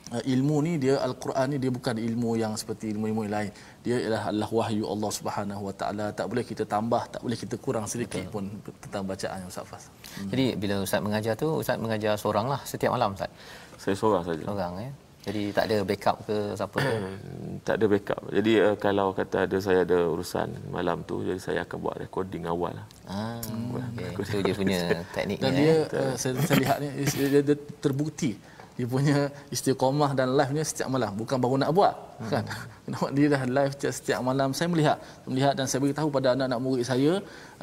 Uh, 0.08 0.24
ilmu 0.24 0.64
ni 0.64 0.74
dia 0.80 0.96
al-Quran 1.04 1.48
ni 1.52 1.58
dia 1.64 1.72
bukan 1.78 1.96
ilmu 2.00 2.40
yang 2.40 2.56
seperti 2.56 2.96
ilmu-ilmu 2.96 3.28
yang 3.28 3.36
lain. 3.38 3.52
Dia 3.84 3.96
ialah 4.04 4.24
adalah 4.32 4.50
wahyu 4.60 4.84
Allah 4.88 5.12
Subhanahu 5.12 5.62
Wa 5.68 5.74
Taala. 5.80 6.06
Tak 6.16 6.26
boleh 6.32 6.44
kita 6.48 6.64
tambah, 6.64 7.04
tak 7.12 7.22
boleh 7.26 7.36
kita 7.36 7.56
kurang 7.60 7.86
sedikit 7.92 8.24
Betul. 8.32 8.32
pun 8.32 8.44
tentang 8.84 9.04
bacaan 9.04 9.40
Ustaz 9.52 9.68
Fas. 9.68 9.84
Jadi 10.32 10.56
bila 10.56 10.80
ustaz 10.80 11.04
mengajar 11.04 11.34
tu 11.36 11.48
ustaz 11.60 11.76
mengajar 11.76 12.16
seorang 12.16 12.48
lah 12.48 12.62
setiap 12.64 12.96
malam 12.96 13.20
ustaz. 13.20 13.28
Saya 13.76 13.96
seorang 14.00 14.24
saja. 14.24 14.44
Seorang 14.48 14.74
ya. 14.80 14.92
Jadi 15.28 15.52
tak 15.52 15.64
ada 15.68 15.78
backup 15.84 16.18
ke 16.24 16.36
siapa 16.56 16.78
ke? 16.80 16.96
tak 17.68 17.76
ada 17.76 17.86
backup. 17.92 18.22
Jadi 18.32 18.52
uh, 18.64 18.76
kalau 18.80 19.12
kata 19.12 19.44
ada 19.44 19.58
saya 19.60 19.84
ada 19.84 20.08
urusan 20.08 20.72
malam 20.72 21.04
tu 21.04 21.20
jadi 21.28 21.36
saya 21.36 21.60
akan 21.68 21.78
buat 21.84 21.96
recording 22.00 22.48
awal 22.48 22.72
lah. 22.72 22.88
Ah, 23.12 23.44
okay. 23.92 24.16
itu 24.24 24.38
dia 24.40 24.56
punya 24.56 24.80
tekniknya. 25.16 25.44
Dan 25.44 25.52
eh. 25.52 25.58
dia 25.60 25.76
uh, 26.00 26.14
saya, 26.16 26.34
saya 26.48 26.58
lihat 26.64 26.78
ni 26.80 26.90
dia, 27.04 27.28
dia, 27.28 27.42
dia 27.44 27.58
terbukti 27.84 28.40
dia 28.78 28.86
punya 28.86 29.18
istiqamah 29.56 30.12
dan 30.20 30.38
live-nya 30.40 30.64
setiap 30.72 30.88
malam 30.96 31.12
bukan 31.22 31.38
baru 31.44 31.56
nak 31.62 31.72
buat 31.78 31.94
hmm. 31.98 32.30
kan 32.32 32.44
nampak 32.92 33.12
dia 33.18 33.28
dah 33.34 33.42
live 33.58 33.72
setiap, 33.76 33.94
setiap 34.00 34.20
malam 34.30 34.50
saya 34.58 34.68
melihat 34.74 34.98
melihat 35.30 35.54
dan 35.58 35.66
saya 35.70 35.80
beritahu 35.84 36.10
pada 36.14 36.28
anak-anak 36.38 36.60
murid 36.66 36.86
saya 36.92 37.12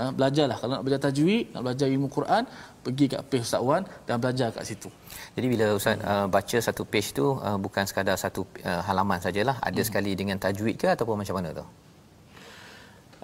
uh, 0.00 0.10
belajarlah 0.16 0.56
kalau 0.58 0.72
nak 0.74 0.82
belajar 0.84 1.02
tajwid 1.06 1.44
nak 1.54 1.62
belajar 1.66 1.86
ilmu 1.94 2.08
Quran 2.16 2.42
pergi 2.84 3.04
kat 3.12 3.20
page 3.30 3.44
Ustaz 3.46 3.62
Wan 3.68 3.82
dan 4.06 4.16
belajar 4.20 4.48
kat 4.56 4.64
situ 4.68 4.90
Jadi 5.34 5.46
bila 5.50 5.66
ustaz 5.78 5.98
uh, 6.02 6.26
baca 6.36 6.58
satu 6.66 6.82
page 6.92 7.10
tu 7.18 7.26
uh, 7.46 7.58
bukan 7.64 7.84
sekadar 7.90 8.14
satu 8.14 8.42
uh, 8.62 8.82
halaman 8.86 9.18
sajalah, 9.18 9.56
ada 9.58 9.80
hmm. 9.80 9.88
sekali 9.88 10.12
dengan 10.20 10.36
tajwid 10.38 10.76
ke 10.82 10.86
ataupun 10.94 11.18
macam 11.22 11.36
mana 11.38 11.50
tu? 11.58 11.66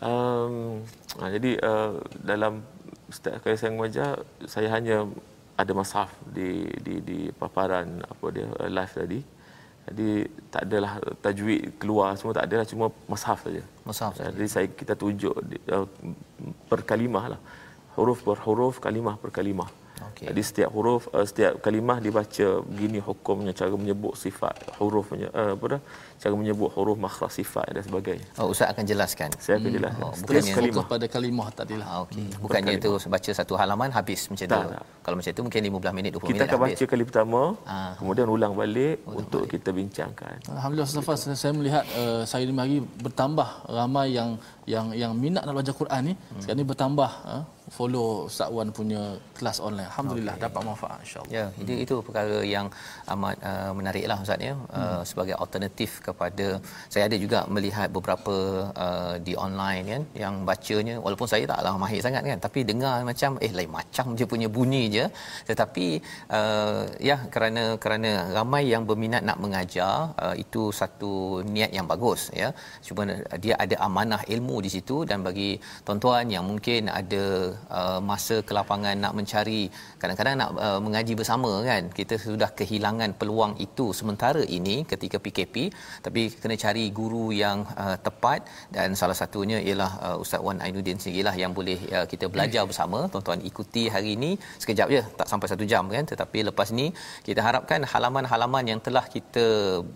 Um, 0.00 0.80
jadi 1.20 1.60
uh, 1.60 2.00
dalam 2.24 2.64
setiap 3.12 3.44
kali 3.44 3.56
saya 3.60 3.70
mengajar 3.76 4.10
saya 4.48 4.68
hanya 4.72 5.04
ada 5.64 5.72
mashaf 5.80 6.10
di 6.36 6.48
di 6.86 6.94
di 7.08 7.18
paparan 7.40 7.88
apa 8.12 8.26
dia 8.34 8.46
uh, 8.48 8.70
live 8.78 8.94
tadi. 9.02 9.20
Jadi 9.80 10.08
tak 10.52 10.62
adalah 10.68 10.92
tajwid 11.24 11.80
keluar 11.80 12.14
semua 12.14 12.36
tak 12.38 12.46
adalah 12.48 12.66
cuma 12.72 12.86
mashaf 13.12 13.38
saja. 13.46 13.62
Mushaf 13.88 14.12
saja. 14.18 14.30
Jadi 14.36 14.48
saya 14.54 14.66
kita 14.80 14.94
tunjuk 15.02 15.34
uh, 15.76 15.86
per 16.70 16.80
kalimah 16.90 17.24
lah. 17.34 17.40
Huruf 17.96 18.22
per 18.26 18.38
huruf, 18.46 18.78
kalimah 18.86 19.16
per 19.22 19.30
kalimah. 19.38 19.70
Okey. 20.10 20.26
Jadi 20.28 20.42
setiap 20.42 20.70
huruf 20.70 21.06
uh, 21.10 21.22
setiap 21.22 21.58
kalimah 21.58 21.98
dibaca 21.98 22.46
begini 22.66 22.98
hukumnya 22.98 23.52
cara 23.52 23.70
menyebut 23.72 24.14
sifat 24.14 24.54
hurufnya 24.76 25.30
uh, 25.32 25.54
apa 25.54 25.64
dah 25.76 25.80
cara 26.20 26.34
menyebut 26.36 26.68
huruf 26.74 26.98
makhraj 26.98 27.32
sifat 27.32 27.66
dan 27.70 27.82
sebagainya. 27.82 28.26
Oh 28.36 28.52
ustaz 28.52 28.68
akan 28.74 28.84
jelaskan. 28.84 29.28
Saya 29.38 29.56
akan 29.56 29.70
jelaskan. 29.72 30.02
Oh, 30.04 30.12
Seterus 30.12 30.26
terus 30.26 30.44
bukannya- 30.44 30.58
kalimah. 30.60 30.86
pada 30.86 31.06
kalimah 31.08 31.48
tadilah 31.54 31.86
Ah, 31.90 31.98
okey. 32.04 32.26
Bukannya 32.38 32.74
tu 32.76 32.90
baca 33.08 33.30
satu 33.32 33.54
halaman 33.56 33.88
habis 33.90 34.28
macam 34.28 34.46
tu. 34.46 34.52
Tak, 34.52 34.66
tak. 34.76 34.84
Kalau 35.00 35.14
macam 35.16 35.32
tu 35.32 35.42
mungkin 35.42 35.60
15 35.64 35.96
minit 35.96 36.10
20 36.12 36.20
kita 36.20 36.26
minit 36.28 36.40
akan 36.40 36.50
dah 36.50 36.58
habis. 36.60 36.76
baca 36.76 36.84
kali 36.86 37.04
pertama 37.06 37.40
Ah. 37.64 37.92
kemudian 37.96 38.26
ulang 38.26 38.52
balik 38.52 39.00
untuk 39.06 39.46
kita 39.46 39.70
bincangkan 39.70 40.34
Alhamdulillah 40.46 40.86
Ustaz 40.86 41.02
Fas 41.02 41.20
saya 41.24 41.52
melihat 41.52 41.84
uh, 41.94 42.22
saya 42.22 42.44
lima 42.44 42.62
hari 42.62 42.78
bertambah 43.00 43.48
ramai 43.66 44.12
yang 44.12 44.36
yang 44.66 44.92
yang 44.92 45.12
minat 45.14 45.42
nak 45.42 45.56
belajar 45.56 45.74
Quran 45.74 46.00
ni 46.04 46.14
hmm. 46.14 46.40
sekarang 46.40 46.58
ni 46.58 46.66
bertambah 46.66 47.10
uh, 47.24 47.42
follow 47.76 48.08
Ustaz 48.30 48.50
Wan 48.56 48.68
punya 48.78 49.02
kelas 49.38 49.58
online. 49.66 49.88
Alhamdulillah 49.90 50.34
okay. 50.36 50.44
dapat 50.46 50.62
manfaat 50.68 50.98
insya-Allah. 51.04 51.32
Ya, 51.36 51.44
itu 51.62 51.72
itu 51.84 51.94
perkara 52.08 52.38
yang 52.54 52.66
amat 53.14 53.36
uh, 53.50 53.72
menariklah 53.78 54.18
Ustaz 54.24 54.40
ya. 54.48 54.54
Uh, 54.54 54.80
hmm. 54.80 55.02
sebagai 55.10 55.34
alternatif 55.42 55.90
kepada 56.08 56.46
saya 56.92 57.04
ada 57.08 57.16
juga 57.24 57.38
melihat 57.54 57.88
beberapa 57.96 58.36
uh, 58.84 59.14
di 59.26 59.34
online 59.46 59.84
kan 59.92 60.02
yang 60.22 60.34
bacanya 60.50 60.96
walaupun 61.04 61.28
saya 61.32 61.44
taklah 61.52 61.74
mahir 61.84 62.02
sangat 62.06 62.22
kan 62.30 62.40
tapi 62.46 62.60
dengar 62.70 62.94
macam 63.10 63.38
eh 63.46 63.52
lain 63.58 63.70
macam 63.78 64.06
je 64.18 64.24
punya 64.32 64.48
bunyi 64.56 64.82
je 64.96 65.04
tetapi 65.50 65.86
uh, 66.38 66.82
ya 67.10 67.16
kerana 67.34 67.64
kerana 67.84 68.10
ramai 68.36 68.62
yang 68.72 68.82
berminat 68.88 69.22
nak 69.28 69.38
mengajar 69.44 69.94
uh, 70.24 70.34
itu 70.44 70.62
satu 70.80 71.12
niat 71.54 71.70
yang 71.76 71.86
bagus 71.92 72.20
ya. 72.42 72.50
Cuma 72.86 73.02
dia 73.44 73.54
ada 73.64 73.76
amanah 73.86 74.22
ilmu 74.34 74.56
di 74.66 74.70
situ 74.74 74.96
dan 75.10 75.20
bagi 75.28 75.50
tuan-tuan 75.86 76.26
yang 76.34 76.44
mungkin 76.50 76.90
ada 77.00 77.24
uh, 77.78 78.00
masa 78.10 78.36
kelapangan 78.48 78.96
nak 79.04 79.12
mencari 79.18 79.62
kadang-kadang 80.00 80.36
nak 80.42 80.50
uh, 80.66 80.80
mengaji 80.86 81.14
bersama 81.20 81.52
kan 81.70 81.82
kita 81.98 82.14
sudah 82.26 82.50
kehilangan 82.60 83.10
peluang 83.20 83.54
itu 83.66 83.86
sementara 84.00 84.42
ini 84.58 84.76
ketika 84.92 85.16
PKP 85.24 85.56
tapi 86.06 86.22
kena 86.42 86.56
cari 86.64 86.84
guru 86.98 87.26
yang 87.42 87.58
uh, 87.82 87.96
tepat 88.06 88.40
dan 88.76 88.96
salah 89.00 89.16
satunya 89.20 89.58
ialah 89.68 89.92
uh, 90.06 90.16
Ustaz 90.22 90.40
Wan 90.46 90.58
Ainuddin 90.64 90.98
sendirilah 91.02 91.34
yang 91.42 91.52
boleh 91.58 91.78
uh, 91.96 92.06
kita 92.12 92.26
belajar 92.34 92.62
bersama. 92.70 92.98
Tuan-tuan 93.12 93.40
ikuti 93.50 93.84
hari 93.94 94.10
ini. 94.16 94.30
Sekejap 94.62 94.88
je 94.94 95.02
tak 95.20 95.26
sampai 95.32 95.48
satu 95.52 95.64
jam 95.72 95.84
kan. 95.94 96.04
Tetapi 96.12 96.38
lepas 96.48 96.68
ni 96.78 96.86
kita 97.28 97.40
harapkan 97.46 97.80
halaman-halaman 97.92 98.64
yang 98.72 98.80
telah 98.86 99.04
kita 99.14 99.44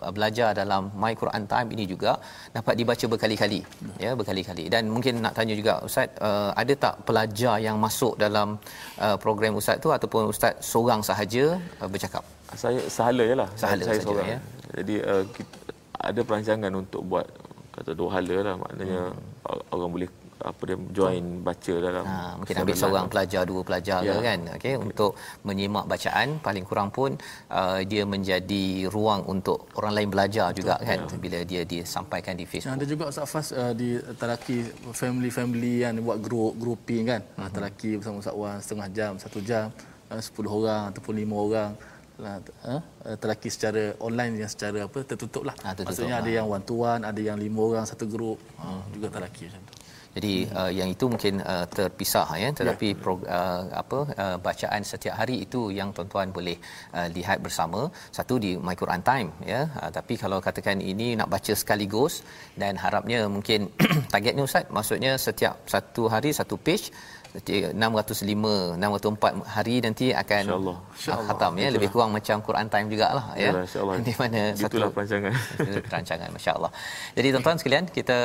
uh, 0.06 0.12
belajar 0.16 0.50
dalam 0.60 0.90
My 1.02 1.12
Quran 1.22 1.44
Time 1.52 1.68
ini 1.76 1.86
juga 1.92 2.12
dapat 2.56 2.74
dibaca 2.80 3.04
berkali-kali. 3.14 3.60
Ya 4.04 4.12
berkali-kali. 4.20 4.66
Dan 4.74 4.92
mungkin 4.94 5.22
nak 5.24 5.34
tanya 5.38 5.54
juga 5.60 5.74
ustaz 5.88 6.08
uh, 6.28 6.50
ada 6.62 6.74
tak 6.84 6.94
pelajar 7.08 7.53
yang 7.58 7.76
masuk 7.78 8.14
dalam 8.16 8.56
uh, 8.98 9.16
program 9.18 9.58
ustaz 9.58 9.78
tu 9.82 9.90
ataupun 9.90 10.30
ustaz 10.30 10.58
seorang 10.62 11.00
sahaja 11.02 11.58
uh, 11.82 11.88
bercakap 11.88 12.24
saya 12.54 12.78
sahala 12.86 13.22
je 13.26 13.34
lah 13.34 13.48
Sahala 13.58 13.82
saya 13.82 13.98
saja, 13.98 14.04
seorang 14.06 14.26
ya. 14.30 14.38
jadi 14.78 14.94
uh, 15.02 15.24
kita, 15.26 15.56
ada 16.04 16.20
perancangan 16.22 16.72
untuk 16.74 17.02
buat 17.06 17.26
kata 17.74 17.90
dua 17.98 18.08
hala 18.18 18.36
lah 18.46 18.54
maknanya 18.54 19.00
hmm. 19.10 19.74
orang 19.74 19.90
boleh 19.90 20.08
apa 20.40 20.62
dia 20.66 20.76
join 20.90 21.24
baca 21.46 21.74
dalam 21.78 22.04
Ha, 22.04 22.36
mungkin 22.36 22.54
ambil 22.60 22.76
seorang 22.76 23.06
pelajar 23.08 23.42
dua 23.48 23.60
pelajar 23.64 23.98
ya. 24.04 24.18
Ya. 24.18 24.20
kan 24.20 24.38
okey 24.60 24.74
untuk 24.76 25.16
menyimak 25.46 25.88
bacaan 25.88 26.36
paling 26.42 26.64
kurang 26.68 26.88
pun 26.92 27.16
uh, 27.48 27.80
dia 27.86 28.02
menjadi 28.04 28.90
ruang 28.92 29.24
untuk 29.24 29.72
orang 29.80 29.92
lain 29.96 30.08
belajar 30.12 30.52
juga 30.52 30.76
kan 30.82 31.06
bila 31.16 31.40
dia 31.48 31.64
disampaikan 31.64 32.36
di 32.36 32.44
Facebook 32.44 32.76
ada 32.76 32.84
juga 32.84 33.04
Ustaz 33.08 33.30
Fas 33.30 33.48
uh, 33.54 33.72
di 33.72 33.96
Taraki 34.18 34.66
family-family 34.92 35.74
yang 35.86 36.00
buat 36.04 36.18
group 36.20 36.54
grouping 36.58 37.08
kan. 37.08 37.20
Uh-huh. 37.24 37.50
Taraki 37.50 37.96
bersama 37.98 38.20
Ustaz 38.20 38.34
Wan 38.36 38.56
setengah 38.60 38.88
jam, 38.92 39.12
satu 39.16 39.38
jam, 39.40 39.70
uh, 40.10 40.20
10 40.20 40.58
orang 40.58 40.82
ataupun 40.92 41.14
5 41.16 41.46
orang. 41.46 41.72
Lah, 42.14 42.38
uh, 42.70 42.82
Taraki 43.18 43.50
secara 43.50 43.98
online 43.98 44.38
yang 44.38 44.50
secara 44.50 44.86
apa 44.86 44.98
tertutup 45.02 45.42
lah. 45.42 45.54
Ah, 45.66 45.74
tertutup 45.74 46.06
Maksudnya 46.06 46.22
ada 46.22 46.30
lah. 46.30 46.36
yang 46.38 46.46
one 46.46 46.62
to 46.62 46.74
one, 46.78 47.02
ada 47.02 47.20
yang 47.20 47.34
lima 47.34 47.58
orang 47.58 47.84
satu 47.90 48.06
grup. 48.06 48.38
Uh, 48.54 48.82
juga 48.94 49.10
Taraki 49.10 49.50
macam 49.50 49.62
tu. 49.66 49.74
Jadi 50.16 50.32
uh, 50.58 50.70
yang 50.78 50.88
itu 50.94 51.04
mungkin 51.12 51.42
uh, 51.52 51.66
terpisah 51.76 52.28
ya. 52.42 52.48
Tetapi 52.58 52.88
ya. 52.94 52.98
Pro, 53.02 53.14
uh, 53.18 53.62
apa 53.82 53.98
uh, 54.24 54.36
bacaan 54.46 54.82
setiap 54.90 55.14
hari 55.20 55.36
itu 55.46 55.60
yang 55.78 55.90
tuan-tuan 55.96 56.30
boleh 56.36 56.56
uh, 56.98 57.08
lihat 57.16 57.38
bersama. 57.46 57.90
Satu 58.18 58.38
di 58.44 58.54
My 58.66 58.76
Quran 58.82 59.02
Time 59.10 59.28
ya. 59.52 59.62
Uh, 59.82 59.90
tapi 59.90 60.14
kalau 60.22 60.38
katakan 60.46 60.78
ini 60.92 61.08
nak 61.18 61.28
baca 61.34 61.52
sekaligus 61.62 62.22
dan 62.62 62.78
harapnya 62.84 63.26
mungkin 63.36 63.70
targetnya 64.12 64.46
ustaz. 64.48 64.64
Maksudnya 64.70 65.12
setiap 65.26 65.54
satu 65.74 66.06
hari 66.14 66.30
satu 66.40 66.56
page 66.66 66.94
605 67.34 68.78
604 68.78 69.54
hari 69.54 69.76
nanti 69.86 70.06
akan 70.22 70.42
InsyaAllah. 70.46 70.76
InsyaAllah. 70.94 71.26
khatam 71.28 71.52
ya 71.62 71.68
lebih 71.76 71.88
kurang 71.94 72.10
macam 72.16 72.36
Quran 72.48 72.66
time 72.72 72.86
jugalah 72.92 73.26
ya 73.44 73.50
insyaAllah. 73.66 73.96
di 74.08 74.14
mana 74.20 74.40
Itulah 74.66 74.90
perancangan. 74.96 75.32
Itu 75.66 75.80
perancangan 75.88 76.28
masya-Allah. 76.36 76.70
Jadi 77.16 77.28
tuan-tuan 77.34 77.58
sekalian 77.60 77.86
kita 77.98 78.18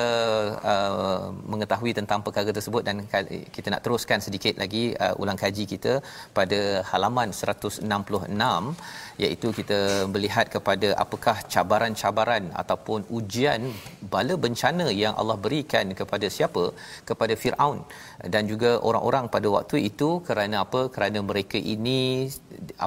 uh, 0.74 1.24
mengetahui 1.52 1.92
tentang 2.00 2.22
perkara 2.26 2.54
tersebut 2.58 2.84
dan 2.88 2.96
kita 3.56 3.68
nak 3.74 3.82
teruskan 3.86 4.22
sedikit 4.28 4.62
lagi 4.64 4.84
uh, 5.06 5.14
ulang 5.22 5.40
kaji 5.44 5.66
kita 5.74 5.94
pada 6.38 6.60
halaman 6.92 7.34
166 7.34 7.90
iaitu 9.26 9.48
kita 9.60 9.80
melihat 10.14 10.46
kepada 10.56 10.88
apakah 11.04 11.38
cabaran-cabaran 11.54 12.44
ataupun 12.62 13.00
ujian 13.18 13.62
bala 14.14 14.36
bencana 14.46 14.86
yang 15.04 15.14
Allah 15.22 15.38
berikan 15.46 15.88
kepada 16.02 16.30
siapa 16.38 16.64
kepada 17.10 17.34
Firaun 17.42 17.80
dan 18.34 18.44
juga 18.52 18.72
orang-orang 18.84 19.26
pada 19.34 19.48
waktu 19.56 19.78
itu 19.90 20.10
kerana 20.28 20.56
apa? 20.66 20.82
Kerana 20.96 21.20
mereka 21.24 21.56
ini 21.56 22.28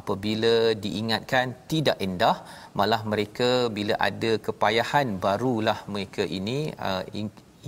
apabila 0.01 0.77
diingatkan 0.85 1.57
tidak 1.73 1.97
indah 2.07 2.37
malah 2.79 3.01
mereka 3.13 3.49
bila 3.77 3.97
ada 4.09 4.33
kepayahan 4.47 5.17
barulah 5.25 5.79
mereka 5.89 6.25
ini 6.39 6.59
uh, 6.77 7.03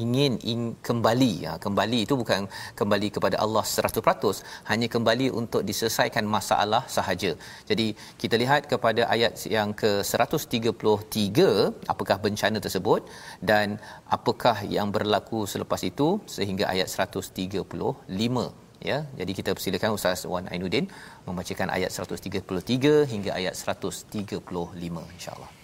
ingin 0.02 0.32
ing, 0.52 0.62
kembali 0.88 1.32
ya 1.46 1.52
kembali 1.64 1.98
itu 2.06 2.14
bukan 2.22 2.48
kembali 2.80 3.08
kepada 3.16 3.36
Allah 3.44 3.64
100% 3.64 4.42
hanya 4.70 4.88
kembali 4.94 5.26
untuk 5.40 5.62
diselesaikan 5.68 6.24
masalah 6.36 6.82
sahaja. 6.96 7.30
Jadi 7.70 7.86
kita 8.22 8.34
lihat 8.42 8.62
kepada 8.72 9.02
ayat 9.14 9.34
yang 9.56 9.70
ke 9.82 9.92
133 10.02 11.88
apakah 11.92 12.16
bencana 12.26 12.58
tersebut 12.66 13.02
dan 13.50 13.78
apakah 14.16 14.56
yang 14.76 14.90
berlaku 14.96 15.42
selepas 15.54 15.82
itu 15.90 16.08
sehingga 16.36 16.66
ayat 16.74 16.88
135 16.90 18.64
ya. 18.90 18.98
Jadi 19.18 19.32
kita 19.38 19.50
persilakan 19.56 19.96
Ustaz 19.98 20.22
Wan 20.32 20.46
Ainuddin 20.52 20.86
membacakan 21.26 21.68
ayat 21.76 21.90
133 21.90 23.10
hingga 23.12 23.30
ayat 23.40 23.54
135 23.56 25.14
insya-Allah. 25.16 25.63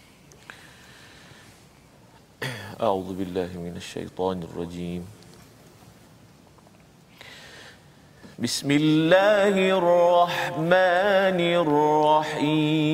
أعوذ 2.81 3.13
بالله 3.13 3.49
من 3.61 3.77
الشيطان 3.77 4.41
الرجيم. 4.43 5.05
بسم 8.39 8.71
الله 8.71 9.55
الرحمن 9.77 11.41
الرحيم. 12.41 12.89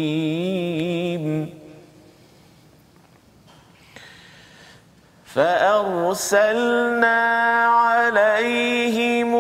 فأرسلنا 5.25 7.21
عليهم 7.67 9.31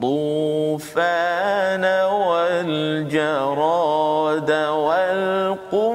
الطوفان 0.00 1.84
والجراد 2.26 3.70
والقمل 4.90 5.94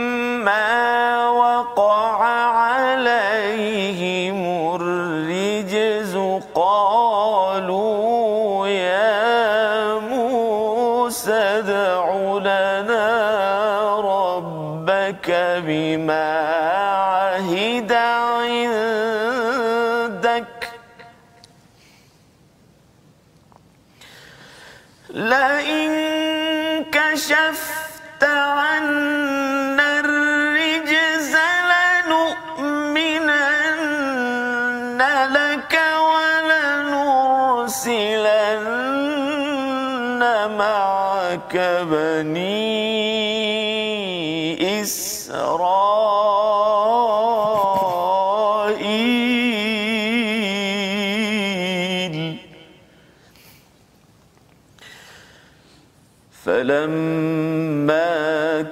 بما 15.67 16.66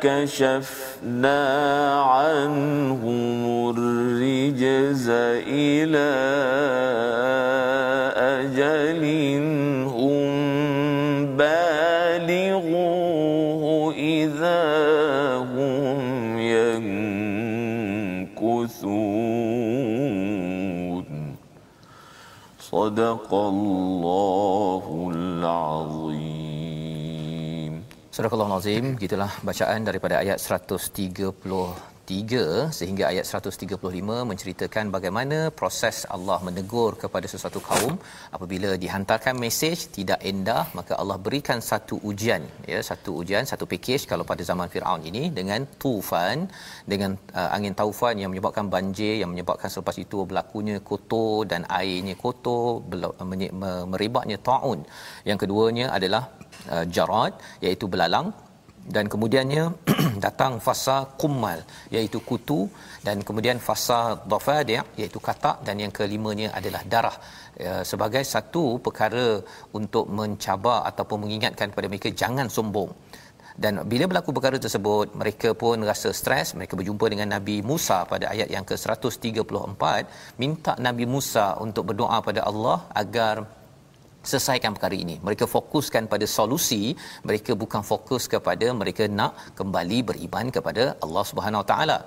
كشفنا 0.01 1.43
عنهم 2.01 3.69
الرجز 3.69 5.09
إلى 5.47 6.11
أجل 8.15 9.03
هم 9.87 10.27
بالغوه 11.37 13.63
إذا 13.93 14.65
هم 15.53 15.99
ينكثون. 16.39 17.85
صدق 22.59 23.33
الله 23.33 24.74
Surah 28.15 28.31
Al-Azim, 28.31 28.95
gitulah 28.95 29.27
bacaan 29.43 29.83
daripada 29.83 30.23
ayat 30.23 30.39
133 30.39 31.35
sehingga 32.77 33.03
ayat 33.11 33.25
135 33.25 34.29
menceritakan 34.29 34.85
bagaimana 34.95 35.37
proses 35.59 35.97
Allah 36.15 36.37
menegur 36.47 36.91
kepada 37.03 37.27
sesuatu 37.33 37.59
kaum. 37.67 37.93
Apabila 38.35 38.69
dihantarkan 38.83 39.35
mesej 39.43 39.77
tidak 39.97 40.19
endah 40.31 40.63
maka 40.77 40.93
Allah 41.01 41.17
berikan 41.25 41.59
satu 41.71 41.97
ujian 42.09 42.43
ya 42.71 42.79
satu 42.89 43.11
ujian 43.21 43.43
satu 43.51 43.65
package 43.73 44.05
kalau 44.11 44.23
pada 44.31 44.43
zaman 44.49 44.69
Firaun 44.73 45.01
ini 45.09 45.23
dengan 45.39 45.65
tufan 45.81 46.47
dengan 46.93 47.11
uh, 47.39 47.49
angin 47.57 47.73
taufan 47.81 48.15
yang 48.21 48.29
menyebabkan 48.33 48.69
banjir 48.75 49.13
yang 49.21 49.31
menyebabkan 49.33 49.69
selepas 49.73 49.97
itu 50.05 50.19
berlakunya 50.29 50.77
kotor 50.89 51.49
dan 51.51 51.63
airnya 51.79 52.15
kotor 52.23 52.83
merebaknya 53.91 54.37
taun. 54.49 54.81
Yang 55.29 55.39
keduanya 55.45 55.87
adalah 55.97 56.23
uh, 56.73 56.85
jarad 56.95 57.33
iaitu 57.65 57.87
belalang 57.95 58.29
dan 58.85 59.09
kemudiannya 59.09 59.63
datang 60.25 60.61
fasa 60.61 61.09
kummal 61.21 61.59
iaitu 61.89 62.21
kutu. 62.29 62.69
Dan 63.05 63.25
kemudian 63.27 63.57
fasa 63.67 63.99
dhafadi' 64.31 64.81
iaitu 65.01 65.19
katak 65.27 65.65
dan 65.65 65.81
yang 65.83 65.93
kelimanya 65.93 66.53
adalah 66.59 66.81
darah. 66.93 67.17
Ya, 67.57 67.73
sebagai 67.91 68.23
satu 68.33 68.77
perkara 68.85 69.41
untuk 69.79 70.05
mencabar 70.17 70.79
ataupun 70.89 71.25
mengingatkan 71.25 71.71
kepada 71.71 71.87
mereka 71.91 72.09
jangan 72.21 72.47
sombong. 72.57 72.91
Dan 73.55 73.87
bila 73.87 74.03
berlaku 74.11 74.35
perkara 74.35 74.57
tersebut 74.59 75.15
mereka 75.15 75.49
pun 75.55 75.79
rasa 75.89 76.11
stres. 76.11 76.51
Mereka 76.59 76.75
berjumpa 76.75 77.05
dengan 77.07 77.39
Nabi 77.39 77.63
Musa 77.69 78.03
pada 78.03 78.25
ayat 78.33 78.51
yang 78.51 78.67
ke-134 78.67 79.83
minta 80.43 80.75
Nabi 80.87 81.07
Musa 81.07 81.55
untuk 81.65 81.87
berdoa 81.89 82.19
pada 82.19 82.43
Allah 82.49 82.83
agar 82.91 83.47
selesaikan 84.31 84.71
perkara 84.75 84.95
ini. 85.03 85.15
Mereka 85.27 85.45
fokuskan 85.55 86.03
pada 86.13 86.25
solusi, 86.37 86.83
mereka 87.29 87.51
bukan 87.63 87.81
fokus 87.91 88.23
kepada 88.33 88.67
mereka 88.81 89.05
nak 89.19 89.33
kembali 89.59 89.99
beriman 90.09 90.47
kepada 90.57 90.83
Allah 91.05 91.23
Subhanahu 91.31 91.63
Wa 91.63 91.69
Taala. 91.71 91.99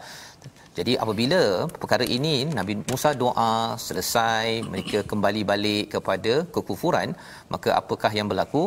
Jadi 0.78 0.92
apabila 1.02 1.40
perkara 1.82 2.04
ini 2.16 2.34
Nabi 2.58 2.74
Musa 2.90 3.10
doa 3.22 3.52
selesai, 3.86 4.62
mereka 4.72 4.98
kembali 5.10 5.40
balik 5.52 5.84
kepada 5.94 6.32
kekufuran, 6.54 7.10
maka 7.54 7.70
apakah 7.80 8.12
yang 8.18 8.28
berlaku? 8.32 8.64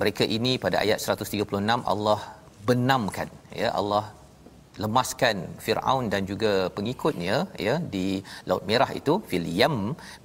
Mereka 0.00 0.24
ini 0.36 0.52
pada 0.64 0.76
ayat 0.84 0.98
136 0.98 1.92
Allah 1.92 2.20
benamkan 2.68 3.28
ya 3.62 3.70
Allah 3.80 4.04
lemaskan 4.82 5.36
Firaun 5.64 6.04
dan 6.12 6.22
juga 6.30 6.52
pengikutnya 6.76 7.36
ya 7.66 7.74
di 7.94 8.06
Laut 8.50 8.64
Merah 8.70 8.90
itu 9.00 9.14
fil 9.30 9.46
yam 9.60 9.76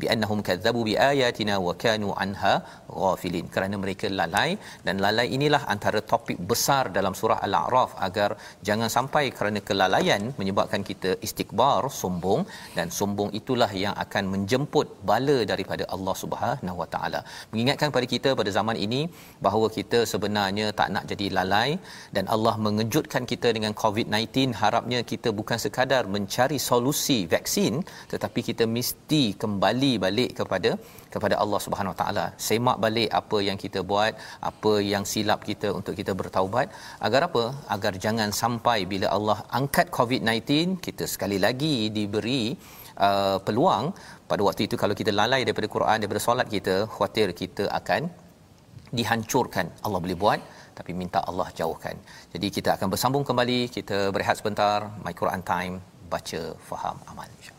bi 0.01 0.05
annahum 0.13 0.39
kadzabu 0.47 0.81
bi 0.87 0.93
ayatina 1.09 1.55
wa 1.67 1.73
kanu 1.83 2.09
anha 2.23 2.53
ghafilin. 3.01 3.45
Kerana 3.55 3.75
mereka 3.83 4.07
lalai 4.21 4.49
dan 4.87 4.97
lalai 5.05 5.27
inilah 5.37 5.61
antara 5.73 6.01
topik 6.11 6.39
besar 6.51 6.83
dalam 6.97 7.13
surah 7.19 7.39
al-a'raf 7.47 7.91
agar 8.07 8.29
jangan 8.69 8.89
sampai 8.97 9.25
kerana 9.37 9.61
kelalaian 9.69 10.23
menyebabkan 10.39 10.83
kita 10.89 11.11
istikbar 11.27 11.81
sombong 12.01 12.41
dan 12.77 12.87
sombong 12.99 13.31
itulah 13.41 13.71
yang 13.83 13.95
akan 14.05 14.25
menjemput 14.33 14.87
bala 15.11 15.37
daripada 15.51 15.83
Allah 15.95 16.15
Subhanahu 16.23 16.77
wa 16.81 16.89
taala. 16.95 17.21
Mengingatkan 17.51 17.89
pada 17.97 18.07
kita 18.15 18.31
pada 18.41 18.51
zaman 18.59 18.77
ini 18.87 19.01
bahawa 19.45 19.69
kita 19.77 20.01
sebenarnya 20.13 20.67
tak 20.79 20.89
nak 20.95 21.05
jadi 21.11 21.27
lalai 21.37 21.69
dan 22.15 22.25
Allah 22.35 22.55
mengejutkan 22.67 23.23
kita 23.31 23.49
dengan 23.57 23.73
COVID-19 23.83 24.38
harapnya 24.61 24.99
kita 25.11 25.29
bukan 25.39 25.59
sekadar 25.65 26.03
mencari 26.15 26.57
solusi 26.69 27.17
vaksin 27.33 27.73
tetapi 28.11 28.39
kita 28.49 28.63
mesti 28.77 29.21
kembali 29.43 29.91
balik 30.05 30.31
kepada 30.39 30.71
kepada 31.13 31.35
Allah 31.43 31.59
Subhanahu 31.65 31.95
Taala. 32.01 32.25
Semak 32.47 32.77
balik 32.85 33.09
apa 33.21 33.37
yang 33.47 33.57
kita 33.63 33.81
buat 33.91 34.13
apa 34.51 34.73
yang 34.91 35.03
silap 35.13 35.41
kita 35.49 35.69
untuk 35.79 35.93
kita 35.99 36.13
bertaubat. 36.21 36.67
Agar 37.07 37.21
apa? 37.29 37.43
Agar 37.75 37.93
jangan 38.05 38.31
sampai 38.41 38.79
bila 38.93 39.09
Allah 39.17 39.37
angkat 39.59 39.89
COVID-19 39.97 40.79
kita 40.87 41.05
sekali 41.13 41.39
lagi 41.45 41.75
diberi 41.97 42.43
uh, 43.07 43.37
peluang. 43.47 43.85
Pada 44.31 44.41
waktu 44.47 44.63
itu 44.69 44.75
kalau 44.83 44.95
kita 45.01 45.11
lalai 45.21 45.41
daripada 45.47 45.69
Quran 45.75 45.97
daripada 46.01 46.21
solat 46.27 46.47
kita 46.55 46.75
khawatir 46.93 47.27
kita 47.41 47.65
akan 47.81 48.01
dihancurkan. 48.97 49.65
Allah 49.85 49.99
boleh 50.05 50.17
buat 50.23 50.39
tapi 50.79 50.95
minta 50.95 51.19
Allah 51.29 51.51
jauhkan. 51.51 51.99
Jadi 52.31 52.47
kita 52.47 52.79
akan 52.79 52.87
bersambung 52.87 53.27
kembali, 53.27 53.67
kita 53.67 54.15
berehat 54.15 54.39
sebentar, 54.39 54.87
My 55.03 55.11
Quran 55.11 55.43
Time, 55.43 55.83
baca, 56.07 56.55
faham, 56.63 56.95
amal 57.11 57.27
insya-Allah. 57.35 57.58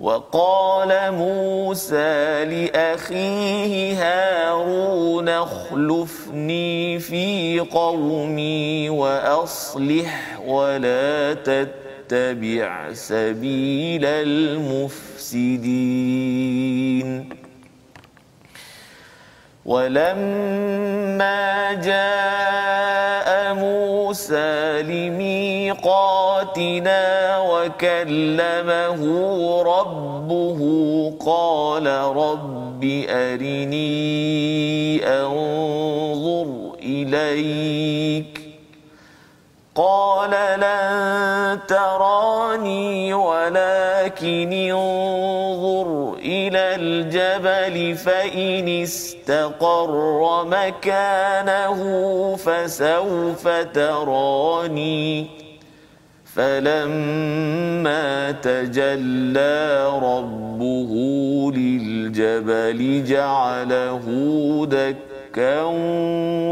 وقال 0.00 1.12
موسى 1.12 2.44
لأخيه 2.44 3.94
هارون 4.02 5.28
اخلفني 5.28 6.98
في 6.98 7.60
قومي 7.60 8.90
وأصلح 8.90 10.40
ولا 10.46 11.34
تتبع 11.34 12.92
سبيل 12.92 14.04
المفسدين. 14.04 15.38
ولما 19.68 21.72
جاء 21.72 23.54
موسى 23.54 24.82
لميقاتنا 24.82 25.78
وكلمه 27.38 29.02
ربه 29.62 30.60
قال 31.26 31.86
رب 32.16 32.84
أرني 33.08 35.06
أنظر 35.06 36.72
إليك 36.82 38.40
قال 39.74 40.30
لن 40.60 41.58
تراني 41.68 43.14
ولكن 43.14 44.52
انظر 44.52 46.07
الجبل 46.58 47.96
فإن 47.96 48.68
استقر 48.68 50.44
مكانه 50.44 51.80
فسوف 52.36 53.48
تراني. 53.48 55.26
فلما 56.34 58.30
تجلى 58.30 59.90
ربه 60.02 60.92
للجبل 61.56 63.04
جعله 63.04 64.06
دكا 64.70 65.62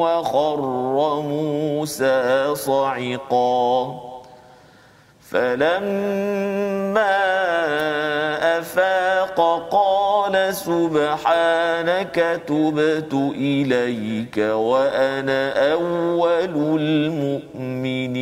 وخر 0.01 1.21
موسى 1.21 2.55
صعقا. 2.55 3.95
فلما 5.31 7.17
أفاق 8.59 9.69
قال 9.71 10.55
سبحانك 10.55 12.41
تبت 12.47 13.13
إليك 13.35 14.39
وأنا 14.39 15.73
أول 15.73 16.81
المؤمنين. 16.81 18.17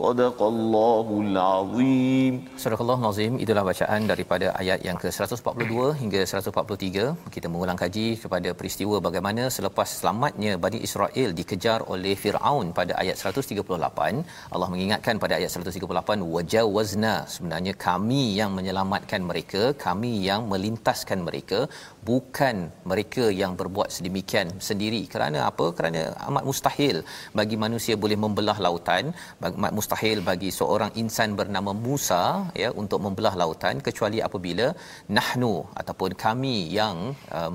Sadaqallahul 0.00 1.34
Azim. 1.36 2.34
Sadaqallahul 2.62 3.08
Azim 3.08 3.32
itulah 3.44 3.64
bacaan 3.68 4.08
daripada 4.10 4.46
ayat 4.60 4.80
yang 4.86 4.96
ke-142 5.02 5.74
hingga 6.00 6.20
143. 6.24 7.28
Kita 7.34 7.46
mengulang 7.52 7.76
kaji 7.82 8.06
kepada 8.22 8.48
peristiwa 8.58 8.96
bagaimana 9.06 9.52
selepas 9.56 9.88
selamatnya 10.00 10.52
Bani 10.64 10.78
Israel 10.86 11.36
dikejar 11.40 11.84
oleh 11.94 12.14
Firaun 12.22 12.72
pada 12.78 12.96
ayat 13.02 13.20
138. 13.20 14.24
Allah 14.54 14.68
mengingatkan 14.72 15.20
pada 15.24 15.36
ayat 15.36 15.52
138 15.52 16.24
wajawazna 16.34 17.14
sebenarnya 17.34 17.76
kami 17.88 18.22
yang 18.40 18.56
menyelamatkan 18.56 19.20
mereka, 19.30 19.62
kami 19.86 20.12
yang 20.28 20.48
melintaskan 20.52 21.20
mereka 21.28 21.68
bukan 22.08 22.56
mereka 22.90 23.24
yang 23.40 23.52
berbuat 23.60 23.88
sedemikian 23.96 24.48
sendiri. 24.68 25.02
Kerana 25.14 25.38
apa? 25.50 25.66
Kerana 25.78 26.02
amat 26.28 26.44
mustahil 26.50 26.96
bagi 27.38 27.56
manusia 27.64 27.94
boleh 28.04 28.18
membelah 28.24 28.58
lautan 28.66 29.04
amat 29.48 29.72
mustahil 29.78 30.18
bagi 30.30 30.50
seorang 30.60 30.92
insan 31.02 31.30
bernama 31.40 31.72
Musa 31.86 32.22
ya 32.62 32.70
untuk 32.82 33.00
membelah 33.06 33.34
lautan 33.42 33.76
kecuali 33.88 34.18
apabila 34.28 34.66
nahnu 35.16 35.54
ataupun 35.80 36.12
kami 36.26 36.56
yang 36.78 36.96
uh, 37.38 37.50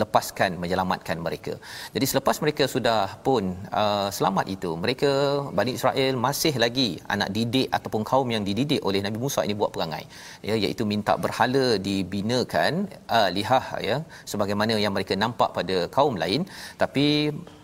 lepaskan 0.00 0.58
menyelamatkan 0.62 1.16
mereka. 1.26 1.54
Jadi 1.94 2.06
selepas 2.10 2.36
mereka 2.44 2.64
sudah 2.74 3.00
pun 3.26 3.54
uh, 3.82 4.08
selamat 4.16 4.46
itu, 4.54 4.70
mereka 4.84 5.10
Bani 5.58 5.72
Israel 5.78 6.14
masih 6.26 6.54
lagi 6.64 6.88
anak 7.14 7.30
didik 7.36 7.68
ataupun 7.76 8.02
kaum 8.10 8.28
yang 8.34 8.44
dididik 8.48 8.82
oleh 8.88 9.00
Nabi 9.06 9.18
Musa 9.24 9.46
ini 9.46 9.54
buat 9.60 9.70
perangai. 9.76 10.04
Ya 10.48 10.56
iaitu 10.64 10.84
minta 10.92 11.14
berhala 11.24 11.64
dibinakan 11.88 12.72
uh, 13.18 13.28
lihah 13.36 13.66
ya 13.88 13.96
sebagaimana 14.32 14.74
yang 14.84 14.94
mereka 14.96 15.14
nampak 15.24 15.50
pada 15.58 15.76
kaum 15.96 16.16
lain 16.22 16.42
tapi 16.82 17.06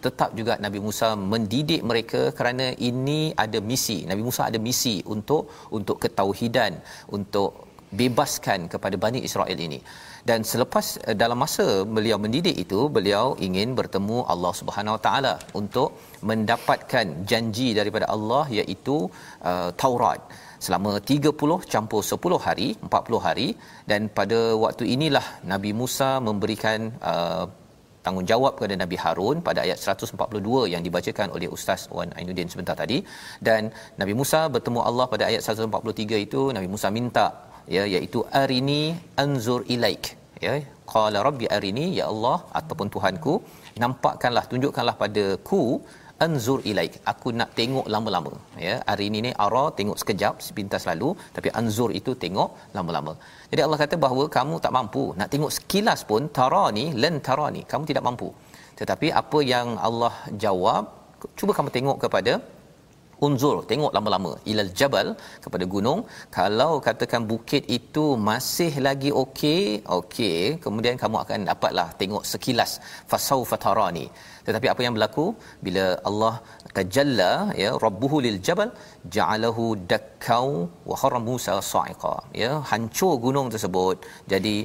tetap 0.06 0.30
juga 0.38 0.54
Nabi 0.64 0.78
Musa 0.86 1.08
mendidik 1.32 1.82
mereka 1.90 2.22
kerana 2.38 2.68
ini 2.90 3.20
ada 3.44 3.58
misi. 3.72 3.98
Nabi 4.12 4.22
Musa 4.28 4.42
ada 4.50 4.58
misi 4.68 4.96
untuk 5.16 5.50
untuk 5.78 5.98
ketauhidan, 6.04 6.74
untuk 7.16 7.50
bebaskan 8.00 8.60
kepada 8.72 8.96
Bani 9.04 9.20
Israel 9.28 9.58
ini 9.68 9.80
dan 10.30 10.40
selepas 10.50 10.86
uh, 11.06 11.16
dalam 11.22 11.38
masa 11.44 11.66
beliau 11.96 12.18
mendidik 12.24 12.56
itu 12.64 12.80
beliau 12.96 13.24
ingin 13.46 13.70
bertemu 13.80 14.18
Allah 14.32 14.52
Subhanahu 14.60 14.96
Wa 14.96 15.02
Taala 15.06 15.34
untuk 15.60 15.90
mendapatkan 16.30 17.06
janji 17.32 17.68
daripada 17.80 18.08
Allah 18.16 18.44
iaitu 18.60 18.96
uh, 19.50 19.70
Taurat. 19.82 20.22
Selama 20.66 20.92
30 21.12 21.72
campur 21.72 22.02
10 22.14 22.44
hari 22.46 22.68
40 22.88 23.26
hari 23.26 23.48
dan 23.90 24.02
pada 24.18 24.38
waktu 24.64 24.84
inilah 24.94 25.26
Nabi 25.52 25.70
Musa 25.80 26.10
memberikan 26.28 26.80
uh, 27.12 27.44
tanggungjawab 28.06 28.52
kepada 28.58 28.74
Nabi 28.82 28.96
Harun 29.04 29.36
pada 29.48 29.60
ayat 29.66 29.78
142 29.78 30.72
yang 30.72 30.82
dibacakan 30.86 31.28
oleh 31.36 31.48
Ustaz 31.56 31.82
Wan 31.96 32.10
Ainuddin 32.18 32.50
sebentar 32.52 32.76
tadi. 32.82 32.98
Dan 33.48 33.70
Nabi 34.00 34.14
Musa 34.20 34.40
bertemu 34.54 34.80
Allah 34.88 35.06
pada 35.12 35.24
ayat 35.30 35.42
143 35.46 36.26
itu 36.26 36.42
Nabi 36.56 36.68
Musa 36.74 36.90
minta 36.98 37.26
ya 37.76 37.82
iaitu 37.94 38.20
arini 38.42 38.82
anzur 39.24 39.60
ilaik 39.74 40.04
ya. 40.46 40.54
Qala 40.92 41.18
rabbi 41.26 41.46
arini 41.56 41.86
ya 41.98 42.06
Allah 42.12 42.38
ataupun 42.58 42.88
Tuhanku 42.94 43.34
nampakkanlah 43.82 44.44
tunjukkanlah 44.50 44.96
padaku 45.02 45.62
anzur 46.24 46.60
ilaik. 46.70 46.94
Aku 47.12 47.28
nak 47.38 47.50
tengok 47.58 47.86
lama-lama 47.94 48.32
ya. 48.66 48.74
Hari 48.90 49.04
ini 49.10 49.18
ni 49.26 49.30
ara 49.44 49.64
tengok 49.78 49.98
sekejap 50.02 50.34
sepintas 50.46 50.84
lalu 50.90 51.10
tapi 51.36 51.48
anzur 51.60 51.90
itu 52.00 52.14
tengok 52.24 52.50
lama-lama. 52.76 53.14
Jadi 53.50 53.60
Allah 53.66 53.78
kata 53.84 53.96
bahawa 54.04 54.26
kamu 54.38 54.56
tak 54.64 54.74
mampu. 54.78 55.04
Nak 55.20 55.30
tengok 55.34 55.52
sekilas 55.58 56.02
pun 56.10 56.24
tarani 56.38 56.86
lan 57.04 57.16
tarani 57.28 57.62
kamu 57.72 57.86
tidak 57.92 58.06
mampu. 58.08 58.30
Tetapi 58.80 59.08
apa 59.22 59.38
yang 59.52 59.68
Allah 59.88 60.14
jawab 60.44 60.84
cuba 61.38 61.52
kamu 61.58 61.70
tengok 61.76 61.98
kepada 62.04 62.32
unzur. 63.26 63.56
Tengok 63.70 63.92
lama-lama. 63.96 64.32
Ilal 64.50 64.70
jabal 64.80 65.08
kepada 65.44 65.64
gunung. 65.74 66.00
Kalau 66.38 66.72
katakan 66.86 67.22
bukit 67.32 67.64
itu 67.78 68.04
masih 68.28 68.72
lagi 68.86 69.10
okey 69.22 69.62
okey. 69.98 70.38
Kemudian 70.64 70.96
kamu 71.02 71.16
akan 71.24 71.40
dapatlah 71.50 71.88
tengok 72.00 72.24
sekilas. 72.32 72.72
Fasaufa 73.12 73.58
tarani. 73.64 74.06
Tetapi 74.46 74.66
apa 74.72 74.80
yang 74.84 74.94
berlaku? 74.96 75.26
Bila 75.66 75.84
Allah 76.10 76.34
tajalla 76.76 77.32
ya 77.62 77.70
rabbuhu 77.84 78.18
lil 78.26 78.38
jabal 78.46 78.70
ja'alahu 79.16 79.64
dakkau 79.92 80.48
wa 80.90 80.96
khara 81.02 81.20
Musa 81.28 81.54
sa'iqa. 81.72 82.14
Ya 82.42 82.52
hancur 82.70 83.14
gunung 83.26 83.48
tersebut. 83.54 83.96
Jadi 84.32 84.56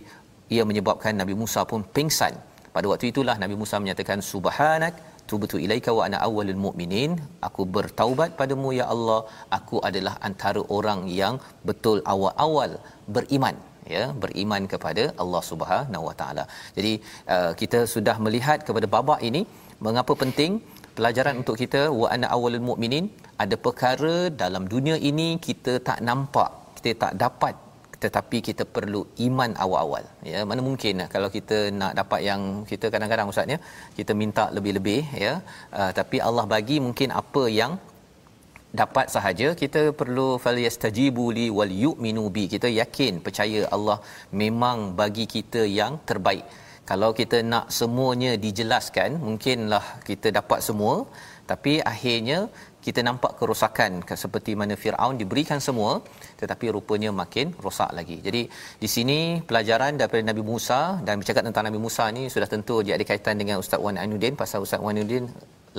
ia 0.56 0.64
menyebabkan 0.70 1.14
Nabi 1.22 1.36
Musa 1.42 1.62
pun 1.72 1.82
pingsan. 1.98 2.34
Pada 2.76 2.88
waktu 2.92 3.06
itulah 3.12 3.36
Nabi 3.44 3.56
Musa 3.62 3.76
menyatakan 3.84 4.20
subhanak 4.32 4.94
tubtu 5.30 5.58
ilaika 5.66 5.92
wa 5.98 6.04
ana 6.08 6.18
awwalul 6.28 6.62
mu'minin. 6.66 7.12
Aku 7.48 7.64
bertaubat 7.78 8.32
padamu 8.40 8.72
ya 8.80 8.86
Allah. 8.94 9.20
Aku 9.58 9.78
adalah 9.90 10.16
antara 10.30 10.62
orang 10.78 11.02
yang 11.22 11.36
betul 11.70 12.00
awal-awal 12.14 12.74
beriman 13.16 13.58
ya 13.96 14.04
beriman 14.24 14.64
kepada 14.74 15.04
Allah 15.24 15.42
Subhanahu 15.52 16.08
wa 16.10 16.16
taala. 16.22 16.44
Jadi 16.78 16.94
uh, 17.36 17.52
kita 17.62 17.80
sudah 17.94 18.16
melihat 18.26 18.60
kepada 18.68 18.90
babak 18.96 19.22
ini 19.30 19.42
mengapa 19.86 20.14
penting 20.24 20.54
pelajaran 20.98 21.36
untuk 21.42 21.58
kita 21.64 21.82
wa 22.02 22.08
ana 22.16 22.28
awwalul 22.36 22.66
mu'minin. 22.70 23.08
Ada 23.44 23.56
perkara 23.66 24.16
dalam 24.44 24.64
dunia 24.74 24.98
ini 25.12 25.30
kita 25.48 25.76
tak 25.90 26.02
nampak 26.10 26.52
kita 26.78 26.92
tak 27.04 27.14
dapat 27.24 27.56
tetapi 28.04 28.38
kita 28.48 28.64
perlu 28.76 29.02
iman 29.28 29.52
awal-awal. 29.64 30.04
Ya 30.32 30.40
mana 30.50 30.62
mungkin 30.70 31.04
kalau 31.14 31.30
kita 31.38 31.58
nak 31.80 31.94
dapat 32.00 32.22
yang 32.30 32.42
kita 32.72 32.88
kadang-kadang 32.94 33.32
ustaz 33.34 33.54
ya 33.54 33.60
kita 33.98 34.12
minta 34.22 34.46
lebih-lebih 34.58 35.02
ya 35.26 35.34
uh, 35.80 35.92
tapi 36.00 36.20
Allah 36.28 36.46
bagi 36.56 36.78
mungkin 36.88 37.12
apa 37.22 37.44
yang 37.60 37.74
dapat 38.82 39.06
sahaja 39.16 39.48
kita 39.62 39.82
perlu 40.00 40.28
falyastajibu 40.46 41.26
li 41.38 41.48
wal 41.58 41.74
yu'minu 41.86 42.26
bi. 42.36 42.46
Kita 42.54 42.70
yakin 42.82 43.14
percaya 43.26 43.62
Allah 43.76 43.98
memang 44.44 44.78
bagi 45.02 45.26
kita 45.36 45.64
yang 45.80 45.96
terbaik. 46.10 46.46
Kalau 46.90 47.10
kita 47.20 47.38
nak 47.52 47.66
semuanya 47.78 48.32
dijelaskan 48.44 49.20
mungkinlah 49.28 49.86
kita 50.10 50.28
dapat 50.40 50.60
semua 50.68 50.96
tapi 51.50 51.74
akhirnya 51.92 52.40
kita 52.88 53.02
nampak 53.10 53.32
kerosakan 53.40 53.92
seperti 54.24 54.52
mana 54.60 54.76
Firaun 54.82 55.16
diberikan 55.22 55.60
semua 55.68 55.92
tetapi 56.42 56.66
rupanya 56.76 57.12
makin 57.22 57.52
rosak 57.66 57.92
lagi. 57.98 58.18
Jadi 58.28 58.42
di 58.84 58.90
sini 58.96 59.20
pelajaran 59.50 60.00
daripada 60.00 60.24
Nabi 60.32 60.44
Musa 60.52 60.80
dan 61.08 61.20
bercakap 61.20 61.44
tentang 61.48 61.66
Nabi 61.68 61.80
Musa 61.86 62.06
ni 62.18 62.24
sudah 62.34 62.48
tentu 62.54 62.76
dia 62.86 62.94
ada 62.98 63.06
kaitan 63.12 63.36
dengan 63.42 63.60
Ustaz 63.64 63.80
Wan 63.86 64.00
Ainuddin 64.04 64.40
pasal 64.42 64.60
Ustaz 64.66 64.80
Wan 64.86 64.96
Ainuddin 64.96 65.28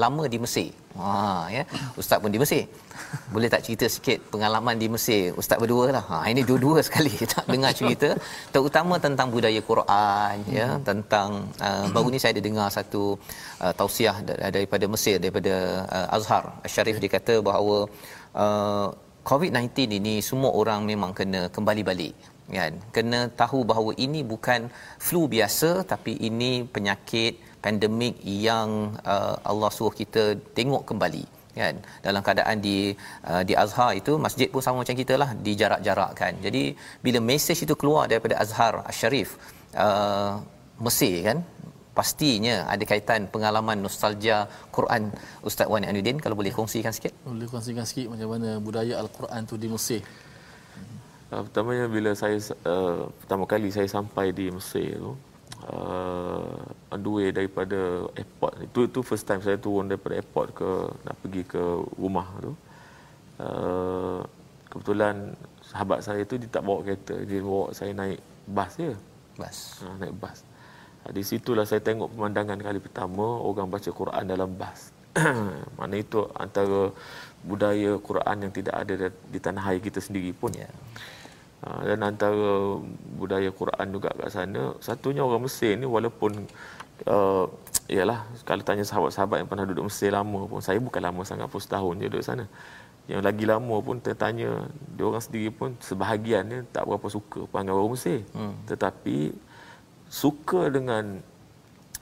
lama 0.02 0.24
di 0.32 0.38
Mesir. 0.44 0.70
Ha 1.00 1.12
ya. 1.56 1.62
Ustaz 2.00 2.18
pun 2.22 2.30
di 2.34 2.40
Mesir. 2.42 2.62
Boleh 3.34 3.48
tak 3.54 3.62
cerita 3.66 3.86
sikit 3.94 4.18
pengalaman 4.32 4.76
di 4.82 4.88
Mesir 4.94 5.22
Ustaz 5.40 5.58
berdua 5.62 5.84
lah. 5.96 6.04
Ha 6.10 6.18
ini 6.32 6.42
dua-dua 6.50 6.78
sekali 6.88 7.12
tak 7.34 7.44
dengar 7.52 7.72
cerita 7.80 8.08
terutama 8.54 8.94
tentang 9.06 9.28
budaya 9.34 9.60
Quran 9.70 10.36
ya 10.58 10.68
tentang 10.88 11.28
uh, 11.68 11.84
baru 11.94 12.08
ni 12.14 12.20
saya 12.22 12.32
ada 12.36 12.42
dengar 12.48 12.68
satu 12.78 13.02
uh, 13.64 13.72
tausiah 13.80 14.16
daripada 14.56 14.84
Mesir 14.94 15.16
daripada 15.24 15.54
uh, 15.96 16.16
Azhar 16.16 16.44
Syarif 16.74 16.98
dia 17.02 17.12
kata 17.16 17.36
bahawa 17.50 17.76
uh, 18.44 18.88
COVID-19 19.30 20.00
ini 20.00 20.14
semua 20.28 20.50
orang 20.60 20.80
memang 20.90 21.10
kena 21.18 21.40
kembali 21.56 21.82
balik 21.90 22.14
kan? 22.56 22.72
Kena 22.94 23.20
tahu 23.40 23.58
bahawa 23.70 23.92
ini 24.06 24.20
bukan 24.32 24.60
flu 25.06 25.22
biasa 25.34 25.70
tapi 25.92 26.12
ini 26.28 26.64
penyakit 26.74 27.60
pandemik 27.64 28.16
yang 28.24 28.68
uh, 29.14 29.34
Allah 29.50 29.70
suruh 29.76 29.94
kita 30.00 30.24
tengok 30.56 30.82
kembali 30.90 31.24
kan? 31.60 31.74
Dalam 32.06 32.20
keadaan 32.26 32.58
di 32.66 32.76
uh, 33.30 33.42
di 33.48 33.54
Azhar 33.64 33.90
itu 34.00 34.12
masjid 34.26 34.48
pun 34.52 34.62
sama 34.64 34.82
macam 34.82 34.96
kita 35.02 35.14
lah 35.22 35.30
dijarak-jarakkan. 35.46 36.32
Jadi 36.46 36.62
bila 37.04 37.18
mesej 37.30 37.58
itu 37.66 37.74
keluar 37.80 38.04
daripada 38.10 38.34
Azhar 38.44 38.72
Asy-Syarif 38.90 39.30
uh, 39.84 40.32
Mesir 40.86 41.14
kan? 41.28 41.40
Pastinya 41.98 42.56
ada 42.72 42.84
kaitan 42.86 43.26
pengalaman 43.26 43.82
nostalgia 43.82 44.46
Quran 44.76 45.10
Ustaz 45.48 45.66
Wan 45.66 45.82
Anuddin. 45.82 46.22
Kalau 46.22 46.38
boleh 46.38 46.54
kongsikan 46.54 46.94
sikit? 46.94 47.10
Boleh 47.26 47.50
kongsikan 47.50 47.82
sikit 47.90 48.06
macam 48.14 48.28
mana 48.38 48.62
budaya 48.62 48.94
al-Quran 49.02 49.40
tu 49.50 49.58
di 49.58 49.66
Mesir 49.66 50.02
Uh, 51.28 51.44
pertamanya 51.44 51.84
bila 51.92 52.16
saya 52.16 52.40
uh, 52.64 53.04
pertama 53.20 53.44
kali 53.44 53.68
saya 53.68 53.84
sampai 53.84 54.32
di 54.32 54.48
Mesir 54.48 54.96
tu 54.96 55.12
uh, 55.68 56.56
on 56.88 57.00
the 57.04 57.10
way 57.12 57.28
daripada 57.28 58.08
airport 58.16 58.64
itu 58.64 58.88
itu 58.88 58.98
first 59.04 59.28
time 59.28 59.44
saya 59.44 59.60
turun 59.60 59.92
daripada 59.92 60.16
airport 60.16 60.56
ke 60.56 60.70
nak 61.04 61.16
pergi 61.20 61.42
ke 61.44 61.62
rumah 62.00 62.28
tu. 62.40 62.52
Uh, 63.38 64.24
kebetulan 64.72 65.36
sahabat 65.60 66.00
saya 66.00 66.24
tu 66.24 66.40
dia 66.40 66.48
tak 66.48 66.64
bawa 66.64 66.80
kereta. 66.80 67.20
Dia 67.20 67.44
bawa 67.44 67.76
saya 67.76 67.92
naik 67.92 68.24
bas 68.48 68.72
je. 68.80 68.96
Bas. 69.36 69.56
Uh, 69.84 69.94
naik 70.00 70.14
bas. 70.16 70.38
Uh, 71.04 71.12
di 71.12 71.20
situlah 71.20 71.68
saya 71.68 71.84
tengok 71.84 72.08
pemandangan 72.08 72.56
kali 72.56 72.80
pertama 72.80 73.36
orang 73.44 73.68
baca 73.68 73.90
Quran 73.92 74.24
dalam 74.24 74.48
bas. 74.56 74.96
Mana 75.78 75.94
itu 76.00 76.24
antara 76.32 76.88
budaya 77.44 78.00
Quran 78.00 78.48
yang 78.48 78.52
tidak 78.56 78.74
ada 78.80 79.12
di 79.12 79.38
tanah 79.38 79.76
air 79.76 79.80
kita 79.84 80.00
sendiri 80.00 80.32
pun. 80.32 80.56
Ya. 80.56 80.64
yeah. 80.64 80.72
Ha, 81.58 81.82
dan 81.82 81.98
antara 82.06 82.78
budaya 83.18 83.50
Quran 83.50 83.86
juga 83.90 84.14
kat 84.14 84.30
sana 84.30 84.78
satunya 84.78 85.26
orang 85.26 85.42
Mesir 85.42 85.74
ni 85.74 85.90
walaupun 85.90 86.46
uh, 87.10 87.50
ialah 87.90 88.30
kalau 88.46 88.62
tanya 88.62 88.86
sahabat-sahabat 88.86 89.42
yang 89.42 89.50
pernah 89.50 89.66
duduk 89.66 89.90
Mesir 89.90 90.14
lama 90.14 90.46
pun 90.46 90.62
saya 90.62 90.78
bukan 90.78 91.02
lama 91.02 91.26
sangat 91.26 91.50
pun 91.50 91.58
setahun 91.58 91.98
je 91.98 92.06
duduk 92.06 92.22
sana. 92.22 92.46
Yang 93.10 93.22
lagi 93.26 93.44
lama 93.48 93.76
pun 93.82 93.98
tertanya 93.98 94.70
dia 94.94 95.02
orang 95.02 95.24
sendiri 95.24 95.50
pun 95.50 95.74
sebahagian 95.82 96.46
ni 96.46 96.58
tak 96.70 96.86
berapa 96.86 97.08
suka 97.10 97.50
panggil 97.50 97.74
orang 97.74 97.98
Mesir. 97.98 98.22
Hmm. 98.38 98.54
tetapi 98.70 99.34
suka 100.06 100.70
dengan 100.70 101.18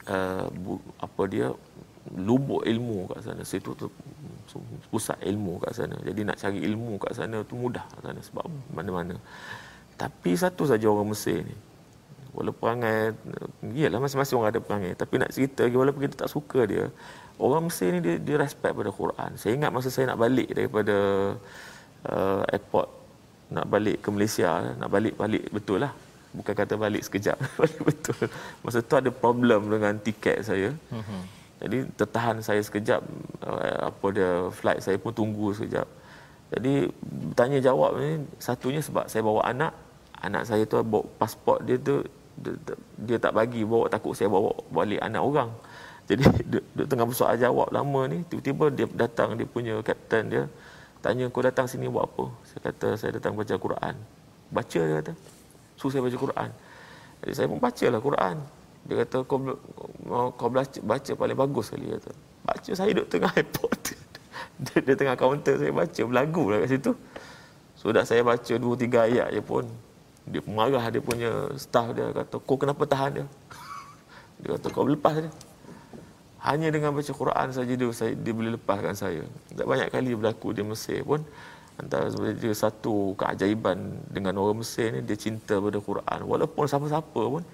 uh, 0.04 0.46
bu, 0.52 0.84
apa 1.00 1.22
dia 1.32 1.48
lubuk 2.12 2.60
ilmu 2.60 3.08
kat 3.08 3.24
sana. 3.24 3.40
Situ 3.40 3.72
tu 3.72 3.88
pusat 4.92 5.18
ilmu 5.22 5.58
kat 5.62 5.72
sana. 5.74 5.96
Jadi 6.02 6.20
nak 6.26 6.36
cari 6.38 6.60
ilmu 6.62 7.00
kat 7.02 7.12
sana 7.18 7.42
tu 7.42 7.54
mudah 7.58 7.84
kat 7.94 8.00
sana 8.06 8.20
sebab 8.22 8.44
mana-mana. 8.72 9.16
Tapi 9.96 10.36
satu 10.36 10.68
saja 10.68 10.86
orang 10.86 11.10
Mesir 11.10 11.40
ni 11.42 11.56
walaupun 12.36 12.60
perangai 12.60 13.16
iyalah 13.72 13.96
masing-masing 14.04 14.36
orang 14.36 14.52
ada 14.52 14.60
perangai 14.60 14.92
tapi 14.92 15.14
nak 15.16 15.32
cerita 15.32 15.64
walaupun 15.64 16.04
kita 16.04 16.28
tak 16.28 16.30
suka 16.30 16.68
dia 16.68 16.92
orang 17.40 17.72
Mesir 17.72 17.88
ni 17.96 18.04
dia, 18.04 18.14
dia 18.20 18.36
respect 18.36 18.76
pada 18.76 18.92
Quran. 18.92 19.30
Saya 19.40 19.56
ingat 19.56 19.72
masa 19.72 19.88
saya 19.88 20.12
nak 20.12 20.20
balik 20.20 20.52
daripada 20.52 20.96
uh, 22.04 22.42
airport 22.52 22.88
nak 23.48 23.66
balik 23.72 24.04
ke 24.04 24.08
Malaysia 24.12 24.76
nak 24.76 24.88
balik-balik 24.92 25.48
betul 25.48 25.80
lah. 25.80 25.92
Bukan 26.36 26.52
kata 26.52 26.76
balik 26.76 27.00
sekejap 27.08 27.40
balik 27.60 27.80
betul. 27.80 28.28
Masa 28.60 28.84
tu 28.84 28.96
ada 29.00 29.08
problem 29.08 29.72
dengan 29.72 29.96
tiket 29.96 30.44
saya. 30.44 30.76
Uh-huh. 30.92 31.22
Jadi 31.56 31.88
tertahan 31.96 32.36
saya 32.44 32.60
sekejap 32.60 33.00
uh, 33.40 33.88
apa 33.88 34.06
dia 34.12 34.30
flight 34.52 34.84
saya 34.84 35.00
pun 35.00 35.12
tunggu 35.16 35.56
sekejap. 35.56 35.88
Jadi 36.52 36.92
tanya 37.32 37.58
jawab 37.58 37.96
ni 37.98 38.22
satunya 38.36 38.78
sebab 38.84 39.08
saya 39.08 39.24
bawa 39.24 39.42
anak, 39.48 39.72
anak 40.20 40.44
saya 40.44 40.62
tu 40.68 40.78
bawa 40.84 41.02
pasport 41.16 41.64
dia 41.64 41.80
tu 41.80 42.04
dia, 42.36 42.52
dia 43.00 43.16
tak 43.16 43.32
bagi 43.32 43.64
bawa 43.64 43.88
takut 43.88 44.12
saya 44.12 44.28
bawa 44.28 44.52
balik 44.68 45.00
anak 45.00 45.22
orang. 45.24 45.50
Jadi 46.06 46.22
dia, 46.52 46.60
dia 46.76 46.84
tengah 46.84 47.08
bersoal 47.08 47.40
jawab 47.40 47.72
lama 47.72 48.00
ni 48.06 48.20
tiba-tiba 48.28 48.68
dia 48.70 48.86
datang 48.92 49.34
dia 49.34 49.48
punya 49.48 49.80
kapten 49.80 50.24
dia 50.28 50.44
tanya 51.00 51.30
kau 51.30 51.42
datang 51.42 51.70
sini 51.70 51.86
buat 51.86 52.04
apa? 52.04 52.26
Saya 52.50 52.60
kata 52.66 52.88
saya 52.98 53.10
datang 53.16 53.32
baca 53.38 53.54
Quran. 53.54 53.94
Baca 54.52 54.80
dia 54.82 54.94
kata. 55.00 55.12
Suruh 55.78 55.90
saya 55.92 56.02
baca 56.04 56.18
Quran. 56.18 56.50
Jadi 57.22 57.32
saya 57.32 57.46
pun 57.46 57.58
bacalah 57.62 58.00
Quran. 58.02 58.36
Dia 58.86 59.02
kata 59.02 59.26
kau 59.26 59.38
kau 60.38 60.48
baca, 60.50 60.78
baca 60.82 61.12
paling 61.18 61.38
bagus 61.38 61.74
sekali 61.74 61.90
kata. 61.90 62.10
Baca 62.46 62.70
saya 62.70 62.90
duduk 62.94 63.08
tengah 63.10 63.32
airport. 63.34 63.80
dia, 64.64 64.78
dia 64.80 64.94
tengah 64.94 65.16
kaunter 65.18 65.58
saya 65.58 65.72
baca 65.74 66.00
berlagu 66.06 66.42
lah 66.54 66.58
kat 66.62 66.70
situ. 66.78 66.92
So 67.74 67.90
dah 67.90 68.06
saya 68.06 68.22
baca 68.22 68.54
dua 68.56 68.74
tiga 68.78 69.04
ayat 69.10 69.34
je 69.34 69.42
pun 69.42 69.66
dia 70.26 70.42
marah 70.46 70.82
dia 70.90 71.02
punya 71.02 71.30
staff 71.54 71.94
dia 71.94 72.10
kata 72.10 72.38
kau 72.42 72.56
kenapa 72.58 72.82
tahan 72.86 73.22
dia? 73.22 73.26
dia 74.40 74.48
kata 74.54 74.66
kau 74.70 74.86
lepas 74.86 75.18
dia. 75.18 75.32
Hanya 76.46 76.70
dengan 76.70 76.94
baca 76.94 77.10
Quran 77.10 77.50
saja 77.50 77.72
dia, 77.74 77.90
saya, 77.90 78.14
dia 78.14 78.30
boleh 78.30 78.54
lepaskan 78.54 78.94
saya. 78.94 79.26
Tak 79.50 79.66
banyak 79.66 79.90
kali 79.90 80.14
berlaku 80.14 80.54
di 80.54 80.62
Mesir 80.62 81.02
pun 81.02 81.26
antara 81.76 82.08
dia 82.32 82.54
satu 82.56 83.12
keajaiban 83.20 84.00
dengan 84.08 84.40
orang 84.40 84.64
Mesir 84.64 84.96
ni 84.96 85.04
dia 85.04 85.18
cinta 85.18 85.60
pada 85.60 85.76
Quran 85.76 86.18
walaupun 86.24 86.64
siapa-siapa 86.64 87.20
pun 87.20 87.44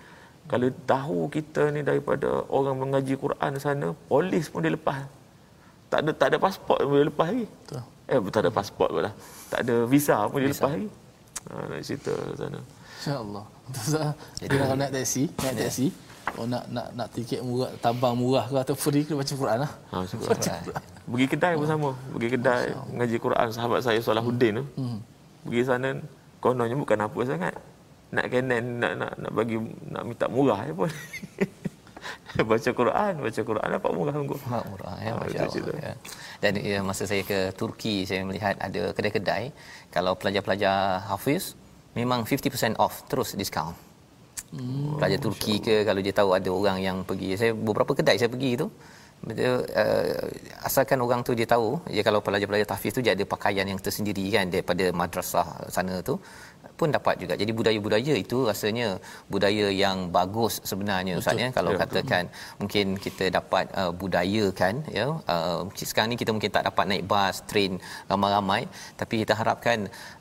kalau 0.51 0.69
tahu 0.85 1.31
kita 1.31 1.71
ni 1.71 1.87
daripada 1.87 2.43
orang 2.51 2.75
mengaji 2.75 3.15
Quran 3.15 3.53
sana, 3.63 3.95
polis 4.11 4.51
pun 4.51 4.67
dia 4.67 4.75
lepas. 4.75 5.07
Tak 5.87 6.03
ada 6.03 6.11
tak 6.17 6.27
ada 6.35 6.37
pasport 6.43 6.81
pun 6.83 6.97
dia 6.99 7.07
lepas 7.07 7.27
lagi. 7.31 7.47
Betul. 7.47 7.83
Eh, 8.11 8.19
tak 8.35 8.41
ada 8.43 8.51
pasport 8.51 8.91
pun 8.91 9.03
lah. 9.07 9.15
Tak 9.49 9.61
ada 9.63 9.75
visa 9.87 10.17
pun 10.27 10.39
dia 10.43 10.51
visa. 10.51 10.59
lepas 10.59 10.71
lagi. 10.75 10.89
Ha, 11.43 11.55
nak 11.71 11.81
cerita 11.87 12.15
sana. 12.35 12.61
Insya-Allah. 13.03 13.45
Jadi 14.43 14.55
nak 14.59 14.77
naik 14.79 14.91
taksi, 14.95 15.23
naik 15.43 15.55
taksi. 15.59 15.87
Oh 16.39 16.47
nak 16.47 16.65
nak 16.71 16.87
nak 16.95 17.09
tiket 17.11 17.43
murah, 17.43 17.71
tabang 17.83 18.15
murah 18.15 18.47
ke 18.47 18.55
atau 18.55 18.79
free 18.79 19.03
kena 19.03 19.27
baca 19.27 19.35
Quran 19.35 19.59
lah. 19.67 19.73
Ha, 19.91 19.95
baca 20.07 20.15
Quran. 20.15 20.55
Pergi 21.03 21.27
kedai 21.27 21.55
pun 21.59 21.67
sama. 21.67 21.91
Pergi 22.15 22.29
kedai 22.31 22.65
mengaji 22.95 23.17
Quran 23.19 23.47
sahabat 23.51 23.81
saya 23.83 23.99
Salahuddin 23.99 24.63
tu. 24.63 24.65
Hmm. 24.79 24.99
Pergi 25.43 25.61
sana 25.67 25.99
kononnya 26.39 26.79
bukan 26.79 26.99
apa 26.99 27.19
sangat 27.27 27.55
nak 28.13 28.27
Canon 28.33 28.65
nak 28.83 28.93
nak 29.01 29.13
nak 29.23 29.33
bagi 29.33 29.57
nak 29.93 30.03
minta 30.09 30.27
murah 30.29 30.61
je 30.69 30.73
pun. 30.77 30.91
baca 32.51 32.71
Quran, 32.81 33.13
baca 33.25 33.41
Quran 33.51 33.69
dapat 33.77 33.91
murah 33.97 34.15
sungguh. 34.19 34.41
Mak 34.53 34.65
murah 34.71 34.95
ya, 35.05 35.13
masya-Allah. 35.21 35.77
Ya. 35.87 35.93
Dan 36.43 36.53
ya, 36.59 36.79
masa 36.89 37.03
saya 37.11 37.23
ke 37.31 37.39
Turki 37.61 37.95
saya 38.09 38.21
melihat 38.29 38.55
ada 38.59 38.83
kedai-kedai 38.97 39.45
kalau 39.95 40.13
pelajar-pelajar 40.21 41.09
hafiz 41.11 41.55
memang 41.99 42.25
50% 42.29 42.77
off 42.85 43.05
terus 43.11 43.33
diskaun. 43.41 43.77
Hmm, 44.53 45.01
pelajar 45.01 45.19
Turki 45.25 45.55
ke 45.67 45.75
kalau 45.89 46.01
dia 46.05 46.13
tahu 46.13 46.31
ada 46.37 46.51
orang 46.53 46.79
yang 46.85 46.97
pergi 47.09 47.41
saya 47.41 47.53
beberapa 47.57 47.97
kedai 47.97 48.21
saya 48.21 48.29
pergi 48.29 48.53
tu 48.61 48.69
betul 49.23 49.63
uh, 49.83 50.27
asalkan 50.69 50.99
orang 51.05 51.21
tu 51.27 51.33
dia 51.39 51.47
tahu 51.47 51.79
ya 51.97 52.03
kalau 52.07 52.21
pelajar-pelajar 52.27 52.67
tahfiz 52.75 52.93
tu 52.97 53.03
dia 53.07 53.13
ada 53.17 53.25
pakaian 53.35 53.65
yang 53.71 53.79
tersendiri 53.79 54.25
kan 54.35 54.51
daripada 54.55 54.85
madrasah 55.01 55.47
sana 55.77 56.03
tu 56.09 56.19
pun 56.81 56.89
dapat 56.97 57.15
juga. 57.23 57.35
Jadi 57.43 57.53
budaya-budaya 57.59 58.15
itu 58.25 58.39
rasanya 58.51 58.89
budaya 59.33 59.67
yang 59.83 60.11
bagus 60.17 60.55
sebenarnya 60.71 61.15
Ustaz 61.21 61.39
ya 61.43 61.49
kalau 61.59 61.73
ya, 61.75 61.79
katakan 61.83 62.25
betul. 62.29 62.59
mungkin 62.61 62.87
kita 63.05 63.25
dapat 63.39 63.65
uh, 63.81 63.93
budayakan 64.01 64.75
ya 64.99 65.07
uh, 65.35 65.61
sekarang 65.93 66.09
ni 66.13 66.19
kita 66.23 66.31
mungkin 66.35 66.53
tak 66.57 66.65
dapat 66.69 66.85
naik 66.91 67.05
bas, 67.13 67.37
train 67.51 67.73
ramai-ramai 68.11 68.63
tapi 69.01 69.15
kita 69.23 69.35
harapkan 69.41 69.79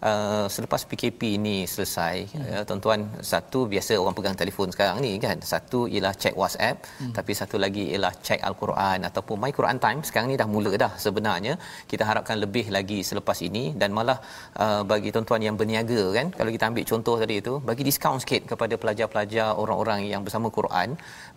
uh, 0.09 0.45
selepas 0.55 0.81
PKP 0.89 1.21
ini 1.39 1.57
selesai 1.73 2.15
hmm. 2.29 2.45
ya 2.51 2.59
tuan-tuan 2.69 2.99
satu 3.31 3.59
biasa 3.73 3.99
orang 4.03 4.15
pegang 4.17 4.37
telefon 4.41 4.69
sekarang 4.75 4.99
ni 5.05 5.13
kan. 5.25 5.37
Satu 5.53 5.79
ialah 5.93 6.13
check 6.21 6.35
WhatsApp 6.41 6.77
hmm. 7.01 7.13
tapi 7.17 7.31
satu 7.41 7.55
lagi 7.65 7.83
ialah 7.93 8.13
check 8.25 8.39
al-Quran 8.49 8.99
ataupun 9.09 9.35
My 9.43 9.51
Quran 9.57 9.77
Time 9.85 9.99
sekarang 10.07 10.27
ni 10.31 10.37
dah 10.41 10.49
mula 10.53 10.71
dah 10.83 10.93
sebenarnya. 11.05 11.55
Kita 11.91 12.03
harapkan 12.09 12.37
lebih 12.43 12.65
lagi 12.77 12.99
selepas 13.09 13.37
ini 13.47 13.63
dan 13.81 13.89
malah 13.97 14.17
uh, 14.63 14.81
bagi 14.91 15.09
tuan-tuan 15.15 15.41
yang 15.47 15.55
berniaga 15.59 16.01
kan 16.17 16.27
kalau 16.41 16.51
kita 16.56 16.65
ambil 16.69 16.86
contoh 16.91 17.15
tadi 17.21 17.36
itu 17.41 17.54
bagi 17.69 17.84
diskaun 17.88 18.19
sikit 18.23 18.42
kepada 18.52 18.75
pelajar-pelajar 18.81 19.48
orang-orang 19.63 20.00
yang 20.12 20.21
bersama 20.25 20.48
Quran 20.58 20.89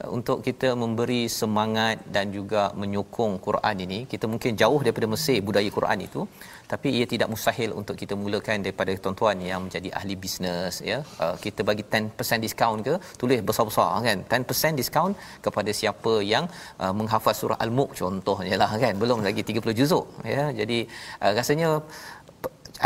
uh, 0.03 0.09
untuk 0.17 0.39
kita 0.47 0.69
memberi 0.83 1.23
semangat 1.41 1.97
dan 2.15 2.33
juga 2.37 2.63
menyokong 2.83 3.35
Quran 3.47 3.77
ini 3.87 3.99
kita 4.13 4.27
mungkin 4.33 4.57
jauh 4.63 4.81
daripada 4.85 5.09
Mesir 5.15 5.39
budaya 5.49 5.71
Quran 5.79 6.01
itu 6.07 6.23
tapi 6.73 6.89
ia 6.99 7.07
tidak 7.11 7.29
mustahil 7.33 7.71
untuk 7.81 7.97
kita 8.03 8.17
mulakan 8.23 8.65
daripada 8.65 8.93
tuan-tuan 9.03 9.37
yang 9.49 9.61
menjadi 9.67 9.89
ahli 9.99 10.15
bisnes 10.23 10.77
ya. 10.91 10.99
Uh, 11.25 11.37
kita 11.45 11.61
bagi 11.71 11.85
10% 11.91 12.45
diskaun 12.45 12.81
ke 12.87 12.95
tulis 13.21 13.41
besar-besar 13.49 13.91
kan. 14.07 14.19
10% 14.39 14.81
diskaun 14.81 15.13
kepada 15.47 15.71
siapa 15.81 16.15
yang 16.33 16.47
uh, 16.83 16.93
menghafaz 16.99 17.37
surah 17.43 17.61
al-mulk 17.67 17.93
contohnya 18.01 18.57
lah 18.63 18.71
kan. 18.85 18.97
Belum 19.03 19.21
lagi 19.29 19.45
30 19.53 19.79
juzuk 19.81 20.07
ya. 20.37 20.49
Jadi 20.61 20.79
rasanya 21.41 21.69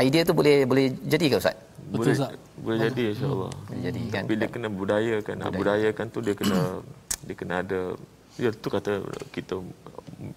idea 0.05 0.23
tu 0.29 0.35
boleh 0.41 0.57
boleh 0.71 0.87
jadi 1.15 1.27
ke 1.31 1.39
ustaz 1.43 1.68
Betul 1.89 2.05
boleh, 2.05 2.17
tak? 2.21 2.33
Boleh 2.61 2.79
jadi 2.85 3.03
insya-Allah. 3.17 3.51
Hmm. 3.53 3.65
Boleh 3.67 3.83
jadi 3.89 4.01
kan. 4.13 4.23
Bila 4.29 4.45
kena 4.49 4.69
budayakan, 4.69 5.37
budaya. 5.41 5.57
budayakan 5.57 6.07
tu 6.13 6.19
dia 6.21 6.35
kena 6.37 6.59
dia 7.27 7.35
kena 7.35 7.55
ada 7.65 7.81
dia 8.39 8.51
tu 8.55 8.69
kata 8.71 9.03
kita 9.35 9.59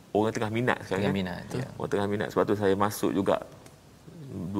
orang 0.09 0.33
tengah 0.33 0.49
minat 0.49 0.77
sekarang 0.89 1.05
tengah 1.05 1.13
kan? 1.13 1.21
minat 1.21 1.41
ya. 1.53 1.67
orang 1.77 1.91
tengah 1.93 2.07
minat 2.09 2.27
sebab 2.33 2.43
tu 2.49 2.55
saya 2.57 2.73
masuk 2.73 3.13
juga 3.13 3.45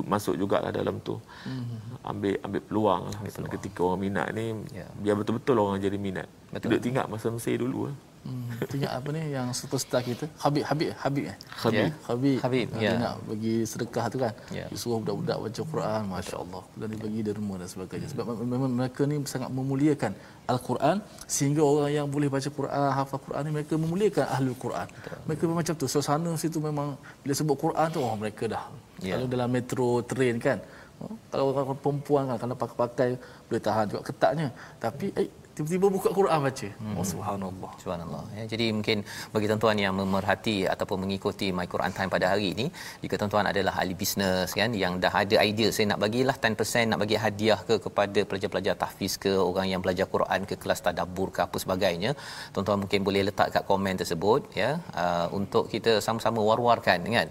masuk 0.06 0.38
jugalah 0.38 0.70
dalam 0.70 1.02
tu 1.02 1.18
hmm. 1.50 2.06
ambil 2.06 2.38
ambil 2.46 2.62
peluang 2.70 3.02
lah 3.10 3.18
ambil 3.18 3.34
peluang. 3.34 3.54
ketika 3.58 3.80
orang 3.82 4.02
minat 4.06 4.28
ni 4.38 4.54
Ya. 4.78 4.86
biar 4.94 5.16
betul-betul 5.18 5.58
orang 5.58 5.82
jadi 5.82 5.98
minat 5.98 6.30
Betul. 6.52 6.78
Duduk 6.78 6.84
ingat 6.92 7.06
masa 7.08 7.32
Mesir 7.32 7.56
dulu 7.56 7.88
lah. 7.90 7.96
Hmm, 8.22 8.54
ingat 8.78 8.92
apa 9.02 9.10
ni 9.18 9.34
yang 9.34 9.50
superstar 9.50 10.06
kita. 10.06 10.30
Habib 10.38 10.62
Habib 10.70 10.94
Habib 10.94 11.24
eh? 11.34 11.38
Habib. 11.58 11.82
Ya. 11.82 11.90
Habib, 12.06 12.38
Habib, 12.46 12.68
dia 12.78 12.86
ya. 12.86 12.92
nak 13.02 13.16
bagi 13.26 13.66
sedekah 13.66 14.06
tu 14.14 14.18
kan? 14.22 14.34
Dia 14.54 14.78
suruh 14.78 15.02
budak-budak 15.02 15.38
baca 15.42 15.62
Quran 15.74 16.02
masya-Allah. 16.06 16.64
Dan 16.78 16.86
dia 16.94 17.00
bagi 17.02 17.20
derma 17.26 17.54
dan 17.58 17.70
sebagainya. 17.74 18.08
Sebab 18.14 18.26
memang 18.46 18.70
mereka 18.78 19.10
ni 19.10 19.18
sangat 19.26 19.50
memuliakan 19.50 20.14
al-Quran 20.46 20.98
sehingga 21.26 21.62
orang 21.66 21.92
yang 21.98 22.08
boleh 22.14 22.30
baca 22.30 22.50
Quran 22.60 22.82
hafal 22.94 23.20
Quran 23.26 23.42
ni 23.50 23.52
mereka 23.58 23.74
memuliakan 23.74 24.26
ahli 24.30 24.54
Quran. 24.54 24.88
Mereka 25.26 25.42
memang 25.50 25.60
macam 25.66 25.76
tu. 25.82 25.88
Suasana 25.90 26.32
situ 26.38 26.58
memang 26.62 26.88
bila 27.26 27.34
sebut 27.34 27.58
Quran 27.58 27.88
tu 27.90 28.00
oh 28.06 28.14
mereka 28.14 28.46
dah. 28.46 28.64
Ya. 29.02 29.18
kalau 29.18 29.28
dalam 29.34 29.50
metro 29.50 30.06
train 30.06 30.38
kan? 30.38 30.62
Oh, 31.02 31.18
kalau 31.34 31.46
orang 31.58 31.74
perempuan 31.82 32.24
kan 32.30 32.38
kalau 32.38 32.54
pakai-pakai 32.54 33.18
boleh 33.50 33.62
tahan 33.66 33.86
juga 33.90 34.02
ketatnya. 34.06 34.48
Tapi 34.78 35.10
eh, 35.18 35.30
tiba-tiba 35.56 35.88
buka 35.96 36.10
Quran 36.20 36.40
baca. 36.48 36.70
Oh 37.00 37.06
subhanallah. 37.12 37.72
Subhanallah. 37.84 38.24
Ya, 38.38 38.44
jadi 38.54 38.66
mungkin 38.78 38.98
bagi 39.34 39.46
tuan-tuan 39.50 39.78
yang 39.84 39.94
memerhati 40.00 40.58
ataupun 40.74 40.98
mengikuti 41.04 41.48
My 41.58 41.68
Quran 41.74 41.92
Time 41.98 42.12
pada 42.16 42.26
hari 42.32 42.48
ini, 42.54 42.66
jika 43.04 43.16
tuan-tuan 43.22 43.48
adalah 43.52 43.74
ahli 43.82 43.96
bisnes 44.02 44.50
kan 44.60 44.72
yang 44.84 44.94
dah 45.04 45.14
ada 45.24 45.36
idea 45.50 45.70
saya 45.76 45.86
nak 45.92 46.00
bagilah 46.06 46.36
10% 46.40 46.92
nak 46.92 47.00
bagi 47.04 47.18
hadiah 47.26 47.60
ke 47.70 47.76
kepada 47.86 48.20
pelajar-pelajar 48.30 48.76
tahfiz 48.84 49.16
ke 49.24 49.34
orang 49.50 49.68
yang 49.74 49.82
belajar 49.86 50.08
Quran 50.16 50.42
ke 50.50 50.56
kelas 50.64 50.82
tadabbur 50.86 51.28
ke 51.36 51.42
apa 51.48 51.58
sebagainya, 51.64 52.12
tuan-tuan 52.54 52.80
mungkin 52.84 53.02
boleh 53.08 53.24
letak 53.30 53.50
kat 53.56 53.64
komen 53.72 53.96
tersebut 54.02 54.42
ya 54.62 54.72
uh, 55.04 55.28
untuk 55.40 55.64
kita 55.74 55.92
sama-sama 56.06 56.40
war-warkan 56.50 57.00
kan 57.18 57.28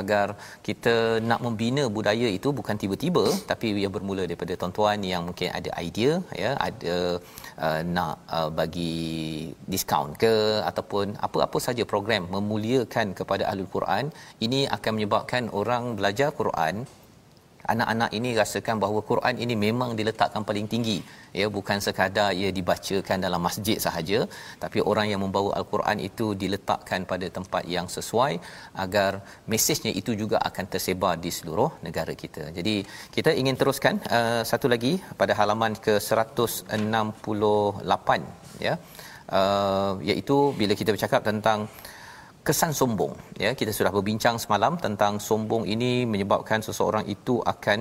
agar 0.00 0.26
kita 0.68 0.94
nak 1.30 1.40
membina 1.46 1.84
budaya 1.96 2.28
itu 2.38 2.48
bukan 2.58 2.76
tiba-tiba 2.82 3.24
tapi 3.50 3.66
ia 3.82 3.90
bermula 3.96 4.22
daripada 4.28 4.54
tuan-tuan 4.60 4.98
yang 5.12 5.22
mungkin 5.28 5.48
ada 5.58 5.70
idea 5.86 6.12
ya 6.42 6.50
ada 6.68 6.96
uh, 7.64 7.80
nak 7.96 8.16
uh, 8.36 8.50
bagi 8.58 8.94
diskaun 9.72 10.12
ke 10.22 10.34
ataupun 10.70 11.16
apa-apa 11.26 11.58
saja 11.66 11.84
program 11.92 12.24
memuliakan 12.34 13.16
kepada 13.18 13.44
ahli 13.50 13.64
Quran 13.76 14.04
ini 14.46 14.60
akan 14.76 14.92
menyebabkan 14.96 15.44
orang 15.60 15.84
belajar 15.98 16.28
Quran 16.40 16.84
anak-anak 17.72 18.10
ini 18.18 18.30
rasakan 18.40 18.76
bahawa 18.82 19.00
Quran 19.10 19.34
ini 19.44 19.54
memang 19.66 19.90
diletakkan 20.00 20.42
paling 20.48 20.66
tinggi 20.72 20.98
ya 21.40 21.46
bukan 21.56 21.78
sekadar 21.86 22.28
ia 22.40 22.50
dibacakan 22.58 23.18
dalam 23.26 23.40
masjid 23.48 23.76
sahaja 23.86 24.20
tapi 24.64 24.78
orang 24.90 25.06
yang 25.12 25.20
membawa 25.24 25.50
al-Quran 25.60 25.98
itu 26.08 26.26
diletakkan 26.42 27.00
pada 27.12 27.26
tempat 27.36 27.62
yang 27.76 27.86
sesuai 27.96 28.32
agar 28.84 29.10
mesejnya 29.52 29.92
itu 30.00 30.12
juga 30.22 30.36
akan 30.48 30.64
tersebar 30.72 31.14
di 31.24 31.30
seluruh 31.38 31.70
negara 31.86 32.12
kita. 32.22 32.44
Jadi 32.58 32.74
kita 33.16 33.30
ingin 33.40 33.56
teruskan 33.60 33.94
uh, 34.18 34.42
satu 34.50 34.66
lagi 34.74 34.92
pada 35.20 35.32
halaman 35.40 35.72
ke 35.86 35.94
168 35.98 38.68
ya. 38.68 38.74
Uh, 39.38 39.92
iaitu 40.08 40.36
bila 40.60 40.72
kita 40.80 40.90
bercakap 40.94 41.20
tentang 41.28 41.58
kesan 42.46 42.72
sombong. 42.80 43.12
Ya 43.44 43.50
kita 43.60 43.72
sudah 43.78 43.92
berbincang 43.96 44.36
semalam 44.44 44.72
tentang 44.84 45.14
sombong 45.28 45.64
ini 45.74 45.92
menyebabkan 46.12 46.60
seseorang 46.66 47.04
itu 47.14 47.34
akan 47.52 47.78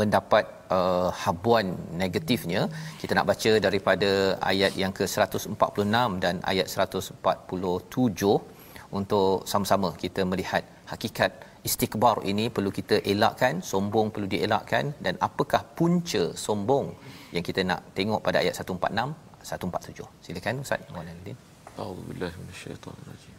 mendapat 0.00 0.44
uh, 0.76 1.08
habuan 1.22 1.66
negatifnya. 2.02 2.62
Kita 3.00 3.12
nak 3.18 3.28
baca 3.30 3.52
daripada 3.66 4.10
ayat 4.52 4.72
yang 4.82 4.92
ke-146 4.98 5.96
dan 6.24 6.34
ayat 6.52 6.66
147 6.74 8.96
untuk 8.98 9.32
sama-sama 9.52 9.88
kita 10.04 10.22
melihat 10.32 10.62
hakikat 10.92 11.32
istikbar 11.68 12.16
ini. 12.32 12.46
Perlu 12.56 12.70
kita 12.78 12.98
elakkan 13.12 13.54
sombong 13.72 14.08
perlu 14.14 14.28
dielakkan 14.34 14.84
dan 15.06 15.14
apakah 15.28 15.62
punca 15.78 16.24
sombong 16.46 16.86
yang 17.34 17.44
kita 17.48 17.60
nak 17.70 17.80
tengok 17.96 18.20
pada 18.26 18.38
ayat 18.44 18.54
146 18.60 19.32
147 19.50 20.24
silakan 20.24 20.54
ustaz 20.64 20.80
Muhammad 20.92 21.16
Alidin 21.16 21.36
A'udzu 21.80 22.02
billahi 22.08 22.36
minasyaitonir 22.40 23.06
rajim 23.10 23.31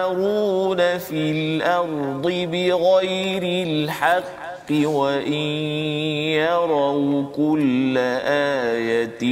في 0.97 1.31
الأرض 1.31 2.25
بغير 2.51 3.43
الحق 3.67 4.71
وإن 4.71 5.33
يروا 6.41 7.25
كل 7.35 7.97
آية 8.77 9.23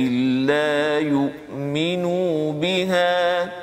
لا 0.49 0.99
يؤمنوا 0.99 2.53
بها. 2.53 3.62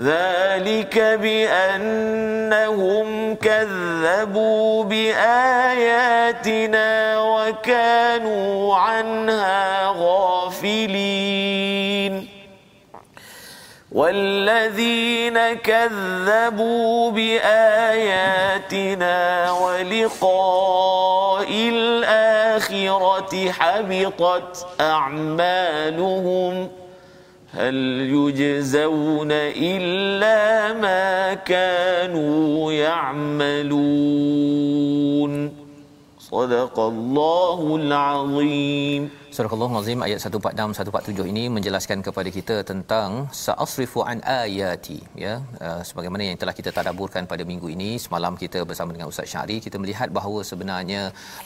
ذلك 0.00 0.98
بأنهم 1.22 3.34
كذبوا 3.34 4.84
بآياتنا 4.84 6.88
وكانوا 7.20 8.76
عنها 8.76 9.94
غافلين. 9.96 11.80
والذين 13.92 15.54
كذبوا 15.54 17.10
بآياتنا 17.10 19.16
ولقاء 19.52 21.48
الآخرة 21.52 23.50
حبطت 23.50 24.66
أعمالهم. 24.80 26.70
هل 27.54 27.74
يجزون 28.14 29.32
إلا 29.56 30.72
ما 30.72 31.34
كانوا 31.34 32.72
يعملون؟ 32.72 33.70
صدق 36.18 36.78
الله 36.78 37.76
العظيم. 37.76 39.10
Surah 39.40 39.56
Al-Azim 39.56 40.00
ayat 40.06 40.18
146 40.28 40.78
147 40.78 41.30
ini 41.30 41.42
menjelaskan 41.54 41.98
kepada 42.06 42.30
kita 42.34 42.56
tentang 42.70 43.10
sa'asrifu 43.42 44.00
an 44.10 44.18
ayati 44.32 44.96
ya 45.22 45.34
uh, 45.66 45.80
sebagaimana 45.88 46.22
yang 46.28 46.38
telah 46.42 46.54
kita 46.58 46.70
tadabburkan 46.78 47.24
pada 47.30 47.44
minggu 47.50 47.68
ini 47.74 47.88
semalam 48.04 48.34
kita 48.42 48.60
bersama 48.70 48.90
dengan 48.94 49.08
Ustaz 49.12 49.32
Syari 49.32 49.56
kita 49.66 49.80
melihat 49.82 50.12
bahawa 50.18 50.40
sebenarnya 50.50 51.00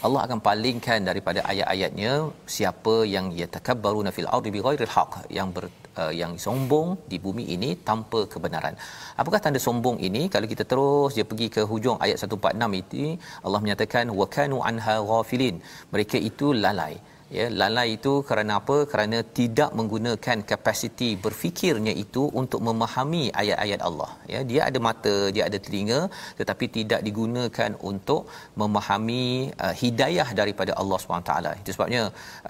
Allah 0.07 0.21
akan 0.25 0.41
palingkan 0.47 1.07
daripada 1.09 1.39
ayat-ayatnya 1.53 2.11
siapa 2.57 2.95
yang 3.13 3.31
yatakabbaruna 3.39 4.11
fil 4.17 4.29
ardi 4.35 4.51
bighairil 4.57 4.91
haqq 4.97 5.15
yang 5.39 5.55
ber, 5.55 5.65
uh, 6.01 6.13
yang 6.21 6.35
sombong 6.47 6.99
di 7.13 7.19
bumi 7.27 7.47
ini 7.55 7.71
tanpa 7.89 8.27
kebenaran. 8.35 8.75
Apakah 9.21 9.39
tanda 9.47 9.61
sombong 9.69 9.99
ini? 10.09 10.23
Kalau 10.35 10.49
kita 10.53 10.65
terus 10.73 11.11
dia 11.19 11.27
pergi 11.31 11.47
ke 11.57 11.63
hujung 11.73 11.99
ayat 12.05 12.19
146 12.27 12.83
itu 12.83 13.03
Allah 13.47 13.61
menyatakan 13.65 14.07
wa 14.19 14.27
kanu 14.37 14.59
anha 14.69 14.97
ghafilin. 15.11 15.57
Mereka 15.95 16.19
itu 16.31 16.49
lalai 16.65 16.95
ya 17.37 17.45
lalai 17.61 17.87
itu 17.97 18.13
kerana 18.29 18.53
apa? 18.59 18.77
Kerana 18.91 19.17
tidak 19.39 19.69
menggunakan 19.79 20.37
kapasiti 20.51 21.09
berfikirnya 21.23 21.93
itu 22.03 22.23
untuk 22.41 22.61
memahami 22.67 23.23
ayat-ayat 23.41 23.81
Allah. 23.87 24.09
Ya 24.33 24.39
dia 24.49 24.61
ada 24.69 24.79
mata 24.87 25.15
dia 25.35 25.43
ada 25.49 25.59
telinga 25.65 25.99
tetapi 26.39 26.65
tidak 26.77 27.01
digunakan 27.07 27.71
untuk 27.91 28.21
memahami 28.61 29.25
uh, 29.65 29.73
hidayah 29.81 30.27
daripada 30.39 30.73
Allah 30.81 30.99
SWT 31.01 31.33
itu 31.61 31.71
sebabnya 31.75 32.03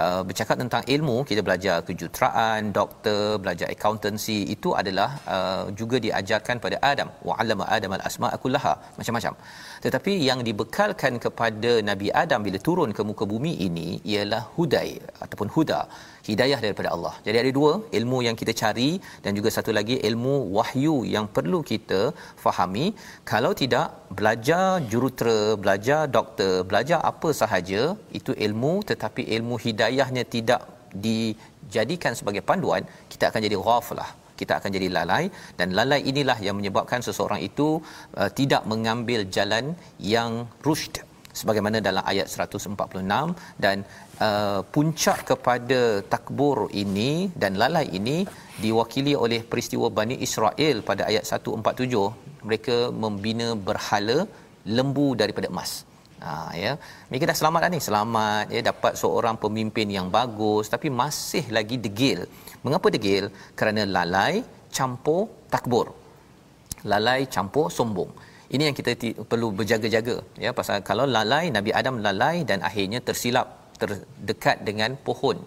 uh, 0.03 0.21
bercakap 0.28 0.57
tentang 0.63 0.84
ilmu 0.95 1.17
kita 1.30 1.41
belajar 1.47 1.78
kejuruteraan 1.88 2.71
doktor 2.80 3.23
belajar 3.43 3.67
accountancy 3.76 4.39
itu 4.55 4.71
adalah 4.82 5.09
uh, 5.36 5.63
juga 5.82 5.99
diajarkan 6.07 6.57
pada 6.65 6.80
Adam. 6.91 7.09
Wa 7.30 7.36
'allama 7.39 7.65
Adam 7.78 7.91
al-asma'a 7.99 8.38
kullaha 8.43 8.76
macam-macam 8.99 9.36
tetapi 9.86 10.13
yang 10.27 10.39
dibekalkan 10.47 11.13
kepada 11.25 11.71
Nabi 11.89 12.07
Adam 12.21 12.41
bila 12.45 12.59
turun 12.67 12.91
ke 12.97 13.01
muka 13.09 13.25
bumi 13.31 13.53
ini 13.67 13.88
ialah 14.11 14.41
hudai 14.55 14.89
ataupun 15.23 15.49
huda 15.55 15.79
hidayah 16.29 16.59
daripada 16.63 16.89
Allah. 16.95 17.13
Jadi 17.25 17.38
ada 17.41 17.51
dua 17.57 17.71
ilmu 17.99 18.19
yang 18.27 18.38
kita 18.41 18.53
cari 18.61 18.89
dan 19.25 19.31
juga 19.38 19.49
satu 19.57 19.71
lagi 19.77 19.97
ilmu 20.09 20.36
wahyu 20.57 20.95
yang 21.15 21.27
perlu 21.36 21.59
kita 21.71 22.01
fahami. 22.43 22.86
Kalau 23.31 23.51
tidak 23.61 23.88
belajar 24.19 24.65
jurutera, 24.91 25.39
belajar 25.63 26.01
doktor, 26.17 26.53
belajar 26.71 26.99
apa 27.11 27.31
sahaja 27.41 27.81
itu 28.19 28.33
ilmu 28.47 28.73
tetapi 28.91 29.23
ilmu 29.38 29.57
hidayahnya 29.67 30.25
tidak 30.36 30.61
dijadikan 31.05 32.13
sebagai 32.19 32.45
panduan, 32.49 32.83
kita 33.13 33.25
akan 33.29 33.41
jadi 33.47 33.57
ghaflah 33.67 34.11
kita 34.39 34.53
akan 34.59 34.69
jadi 34.77 34.88
lalai. 34.97 35.23
Dan 35.59 35.67
lalai 35.79 35.99
inilah 36.11 36.38
yang 36.47 36.55
menyebabkan 36.59 37.01
seseorang 37.07 37.41
itu 37.49 37.67
uh, 38.19 38.29
tidak 38.39 38.63
mengambil 38.71 39.21
jalan 39.38 39.67
yang 40.13 40.31
rushd 40.67 40.95
sebagaimana 41.39 41.77
dalam 41.88 42.03
ayat 42.11 42.27
146 42.33 43.63
dan 43.63 43.77
uh, 44.27 44.61
puncak 44.75 45.19
kepada 45.31 45.81
takbur 46.13 46.57
ini 46.83 47.11
dan 47.41 47.59
lalai 47.63 47.86
ini 47.99 48.17
diwakili 48.63 49.13
oleh 49.25 49.41
peristiwa 49.51 49.89
Bani 49.99 50.15
Israel 50.27 50.79
pada 50.89 51.03
ayat 51.11 51.25
147 51.27 52.47
mereka 52.47 52.77
membina 53.03 53.49
berhala 53.67 54.17
lembu 54.77 55.07
daripada 55.21 55.49
emas. 55.53 55.71
Ha 56.26 56.36
ya. 56.63 56.71
Mereka 57.09 57.26
dah 57.30 57.38
selamat 57.39 57.59
dah 57.63 57.71
ni, 57.73 57.80
selamat 57.88 58.45
ya 58.55 58.61
dapat 58.71 58.93
seorang 59.01 59.36
pemimpin 59.43 59.88
yang 59.97 60.07
bagus 60.17 60.65
tapi 60.73 60.88
masih 61.01 61.45
lagi 61.57 61.78
degil. 61.86 62.19
Mengapa 62.65 62.88
degil? 62.95 63.26
Kerana 63.59 63.84
lalai 63.97 64.41
campur 64.78 65.21
takbur. 65.53 65.88
Lalai 66.91 67.19
campur 67.36 67.67
sombong. 67.78 68.11
Ini 68.53 68.63
yang 68.69 68.76
kita 68.80 68.91
t- 69.01 69.17
perlu 69.32 69.47
berjaga-jaga 69.59 70.15
ya 70.45 70.49
pasal 70.57 70.86
kalau 70.89 71.05
lalai 71.17 71.45
Nabi 71.57 71.71
Adam 71.80 71.95
lalai 72.07 72.36
dan 72.49 72.61
akhirnya 72.67 72.99
tersilap 73.07 73.47
terdekat 73.82 74.61
dengan 74.67 74.93
pohon 75.07 75.38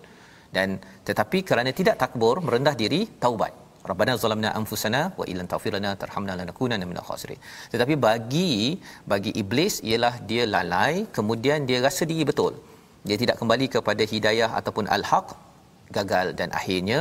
dan 0.57 0.69
tetapi 1.09 1.39
kerana 1.49 1.71
tidak 1.81 1.97
takbur 2.03 2.43
merendah 2.47 2.75
diri 2.83 3.01
taubat 3.23 3.53
Rabbana 3.91 4.15
zalamna 4.23 4.51
anfusana 4.61 5.03
wa 5.21 5.27
illam 5.33 5.49
taghfir 5.53 5.73
lana 5.77 5.93
tarhamna 6.03 6.35
lanakunanna 6.41 6.89
minal 6.91 7.07
khasirin. 7.11 7.41
Tetapi 7.73 7.97
bagi 8.07 8.51
bagi 9.13 9.33
iblis 9.43 9.77
ialah 9.91 10.15
dia 10.31 10.47
lalai 10.55 10.95
kemudian 11.19 11.69
dia 11.71 11.81
rasa 11.89 12.05
diri 12.13 12.27
betul. 12.31 12.55
Dia 13.09 13.19
tidak 13.23 13.37
kembali 13.43 13.67
kepada 13.77 14.05
hidayah 14.13 14.51
ataupun 14.61 14.87
al-haq 14.97 15.29
gagal 15.97 16.27
dan 16.41 16.49
akhirnya 16.59 16.99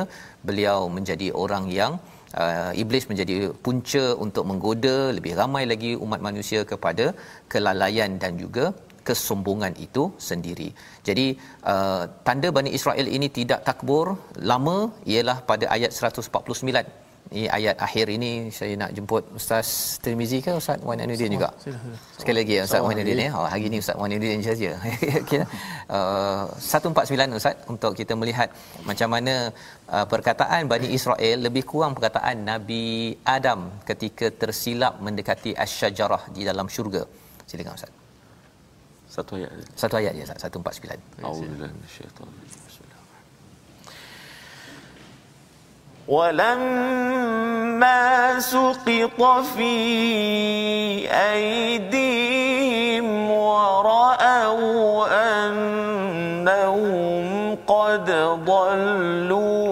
beliau 0.47 0.77
menjadi 0.97 1.27
orang 1.43 1.65
yang 1.79 1.93
uh, 2.41 2.71
iblis 2.83 3.05
menjadi 3.11 3.35
punca 3.65 4.03
untuk 4.25 4.43
menggoda 4.49 4.97
lebih 5.17 5.33
ramai 5.39 5.63
lagi 5.71 5.91
umat 6.05 6.21
manusia 6.27 6.61
kepada 6.71 7.05
kelalaian 7.53 8.13
dan 8.23 8.33
juga 8.43 8.65
kesombongan 9.08 9.74
itu 9.88 10.03
sendiri. 10.30 10.70
Jadi 11.08 11.28
uh, 11.74 12.03
tanda 12.28 12.49
Bani 12.58 12.72
Israel 12.78 13.08
ini 13.18 13.28
tidak 13.39 13.60
takbur 13.70 14.08
lama 14.51 14.78
ialah 15.14 15.38
pada 15.49 15.68
ayat 15.76 15.91
149. 15.95 17.05
Ini 17.28 17.47
ayat 17.58 17.76
akhir 17.86 18.05
ini 18.16 18.32
saya 18.58 18.74
nak 18.82 18.91
jemput 18.95 19.24
Ustaz 19.39 19.99
Tirmizi 20.03 20.39
ke 20.45 20.51
Ustaz 20.60 20.80
Wan 20.88 21.01
Anuddin 21.03 21.32
juga. 21.36 21.49
Sekali 22.20 22.36
lagi 22.39 22.53
ya 22.58 22.64
Ustaz 22.68 22.80
Wan 22.86 22.95
Anuddin 22.95 23.20
ya. 23.26 23.30
Oh, 23.36 23.47
hari 23.53 23.68
ini 23.70 23.78
Ustaz 23.84 23.99
Wan 23.99 24.16
Anuddin 24.16 24.39
saja. 24.47 24.72
Okey. 25.24 25.43
Uh, 25.97 26.47
149 26.55 27.39
Ustaz 27.39 27.55
untuk 27.74 27.91
kita 27.99 28.16
melihat 28.22 28.49
macam 28.89 29.12
mana 29.16 29.51
uh, 29.91 30.05
perkataan 30.14 30.72
Bani 30.72 30.88
Israel 30.97 31.38
lebih 31.47 31.68
kurang 31.72 31.99
perkataan 31.99 32.47
Nabi 32.47 32.86
Adam 33.38 33.76
ketika 33.84 34.32
tersilap 34.32 35.03
mendekati 35.03 35.51
asy-syajarah 35.51 36.32
di 36.32 36.47
dalam 36.47 36.70
syurga. 36.72 37.03
Silakan 37.43 37.76
Ustaz. 37.76 38.07
Satu 39.18 39.34
ayat. 39.41 39.49
Satu 39.74 39.97
ayat 39.97 40.13
je 40.13 40.22
Ustaz 40.30 40.45
149. 40.45 41.26
Auzubillahi 41.26 41.74
minasyaitanir 41.74 42.38
rajim. 42.38 42.86
ولما 46.07 47.99
سقط 48.39 49.22
في 49.55 49.76
أيديهم 51.34 53.07
ورأوا 53.32 55.03
أنهم 55.43 56.88
قد 57.68 58.07
ضلوا 58.47 59.66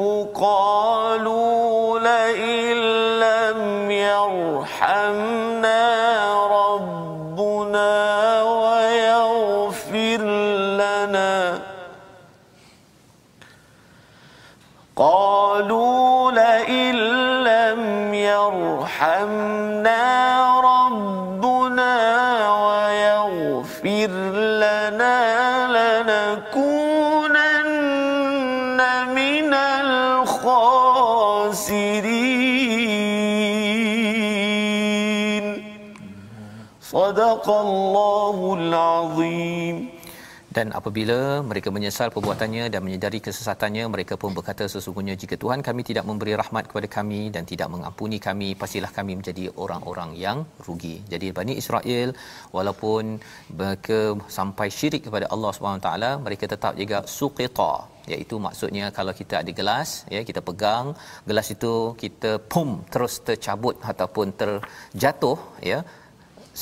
sadaqallahu 37.45 38.45
alazim 38.57 39.75
dan 40.55 40.67
apabila 40.79 41.17
mereka 41.49 41.69
menyesal 41.75 42.09
perbuatannya 42.15 42.63
dan 42.73 42.81
menyedari 42.85 43.19
kesesatannya 43.25 43.83
mereka 43.93 44.15
pun 44.21 44.31
berkata 44.37 44.63
sesungguhnya 44.73 45.15
jika 45.21 45.35
Tuhan 45.43 45.59
kami 45.67 45.81
tidak 45.89 46.05
memberi 46.09 46.33
rahmat 46.41 46.63
kepada 46.69 46.87
kami 46.97 47.21
dan 47.35 47.43
tidak 47.51 47.67
mengampuni 47.73 48.17
kami 48.27 48.47
pastilah 48.61 48.91
kami 48.97 49.19
menjadi 49.19 49.51
orang-orang 49.63 50.11
yang 50.25 50.37
rugi. 50.67 50.95
Jadi 51.13 51.27
Bani 51.39 51.53
Israel 51.61 52.15
walaupun 52.55 53.19
mereka 53.59 53.99
sampai 54.37 54.67
syirik 54.77 55.03
kepada 55.07 55.27
Allah 55.33 55.51
Subhanahu 55.57 55.83
taala 55.87 56.11
mereka 56.27 56.47
tetap 56.53 56.73
juga 56.81 57.03
suqita. 57.17 57.73
Iaitu 58.13 58.35
maksudnya 58.47 58.85
kalau 58.97 59.13
kita 59.19 59.35
ada 59.43 59.51
gelas 59.59 59.89
ya 60.15 60.23
kita 60.29 60.39
pegang 60.49 60.87
gelas 61.29 61.47
itu 61.55 61.73
kita 62.03 62.31
pum 62.53 62.69
terus 62.93 63.13
tercabut 63.27 63.75
ataupun 63.91 64.27
terjatuh 64.41 65.37
ya 65.71 65.79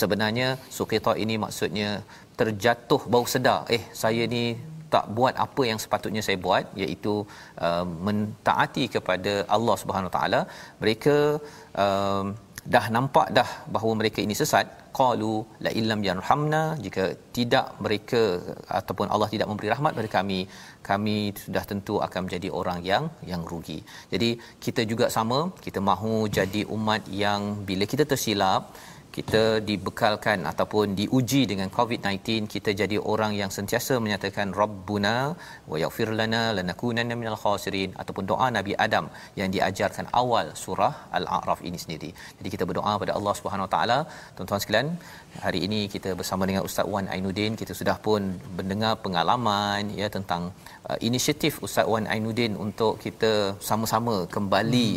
sebenarnya 0.02 0.48
suqita 0.78 1.14
ini 1.24 1.36
maksudnya 1.46 1.89
terjatuh 2.39 3.02
bau 3.14 3.26
sedar. 3.34 3.60
Eh 3.76 3.84
saya 4.04 4.24
ni 4.36 4.44
tak 4.94 5.06
buat 5.18 5.36
apa 5.46 5.62
yang 5.70 5.80
sepatutnya 5.84 6.22
saya 6.28 6.38
buat 6.46 6.64
iaitu 6.84 7.14
uh, 7.66 7.86
mentaati 8.08 8.86
kepada 8.96 9.34
Allah 9.56 9.76
Subhanahu 9.82 10.14
taala. 10.16 10.41
Mereka 10.82 11.16
uh, 11.84 12.26
dah 12.74 12.86
nampak 12.96 13.28
dah 13.38 13.50
bahawa 13.76 13.94
mereka 14.02 14.20
ini 14.26 14.36
sesat. 14.41 14.68
Qalu 15.00 15.34
la 15.66 15.72
illam 15.80 16.02
yarhamna 16.08 16.62
jika 16.86 17.04
tidak 17.38 17.68
mereka 17.86 18.22
ataupun 18.80 19.08
Allah 19.14 19.30
tidak 19.34 19.48
memberi 19.52 19.72
rahmat 19.74 19.91
kepada 19.96 20.12
kami 20.18 20.39
kami 20.89 21.18
sudah 21.44 21.64
tentu 21.72 21.96
akan 22.08 22.22
menjadi 22.26 22.50
orang 22.60 22.80
yang 22.91 23.06
yang 23.32 23.41
rugi. 23.52 23.80
Jadi 24.14 24.30
kita 24.66 24.82
juga 24.91 25.08
sama. 25.18 25.39
Kita 25.66 25.82
mahu 25.91 26.16
jadi 26.39 26.62
umat 26.78 27.04
yang 27.24 27.41
bila 27.70 27.88
kita 27.94 28.06
tersilap 28.12 28.64
kita 29.18 29.41
dibekalkan 29.70 30.39
ataupun 30.51 30.95
diuji 30.99 31.41
dengan 31.51 31.68
COVID-19 31.78 32.49
kita 32.53 32.72
jadi 32.82 32.97
orang 33.11 33.32
yang 33.39 33.51
sentiasa 33.57 33.93
menyatakan 34.05 34.47
rabbuna 34.61 35.16
wa 35.72 35.78
yaghfir 35.84 36.09
lana 36.20 36.41
lanakunanna 36.57 37.16
minal 37.22 37.38
khasirin 37.43 37.91
ataupun 38.01 38.26
doa 38.32 38.47
Nabi 38.57 38.74
Adam 38.86 39.07
yang 39.39 39.49
diajarkan 39.55 40.07
awal 40.22 40.47
surah 40.64 40.93
Al-A'raf 41.20 41.61
ini 41.70 41.80
sendiri. 41.84 42.09
Jadi 42.39 42.49
kita 42.55 42.66
berdoa 42.70 42.93
pada 43.03 43.14
Allah 43.20 43.36
Subhanahu 43.39 43.68
Wa 43.68 43.72
Taala. 43.76 43.99
Tuan-tuan 44.36 44.61
sekalian, 44.64 44.89
hari 45.45 45.61
ini 45.68 45.82
kita 45.95 46.09
bersama 46.22 46.49
dengan 46.49 46.66
Ustaz 46.70 46.89
Wan 46.93 47.07
Ainuddin 47.14 47.53
kita 47.61 47.76
sudah 47.82 47.97
pun 48.07 48.34
mendengar 48.57 48.93
pengalaman 49.05 49.93
ya 50.01 50.09
tentang 50.18 50.43
uh, 50.90 50.98
inisiatif 51.08 51.54
Ustaz 51.66 51.86
Wan 51.94 52.08
Ainuddin 52.14 52.54
untuk 52.66 52.94
kita 53.04 53.32
sama-sama 53.70 54.16
kembali 54.36 54.90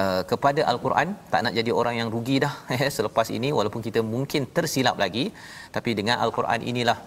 uh, 0.00 0.22
kepada 0.30 0.62
Al-Quran. 0.72 1.08
Tak 1.32 1.40
nak 1.46 1.54
jadi 1.58 1.70
orang 1.80 1.96
yang 2.00 2.08
rugi 2.14 2.38
dah 2.44 2.54
ya 2.80 2.88
selepas 2.98 3.28
ini 3.38 3.50
walaupun 3.58 3.82
kita 3.88 4.02
mungkin 4.14 4.44
tersilap 4.56 4.96
lagi 5.04 5.26
tapi 5.76 5.92
dengan 5.98 6.16
al-Quran 6.24 6.62
inilah 6.72 6.98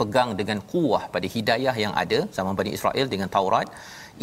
pegang 0.00 0.30
dengan 0.40 0.58
kuah 0.70 1.04
pada 1.14 1.26
hidayah 1.34 1.74
yang 1.84 1.94
ada 2.02 2.18
zaman 2.36 2.54
Bani 2.58 2.72
Israel 2.78 3.06
dengan 3.14 3.28
Taurat. 3.36 3.68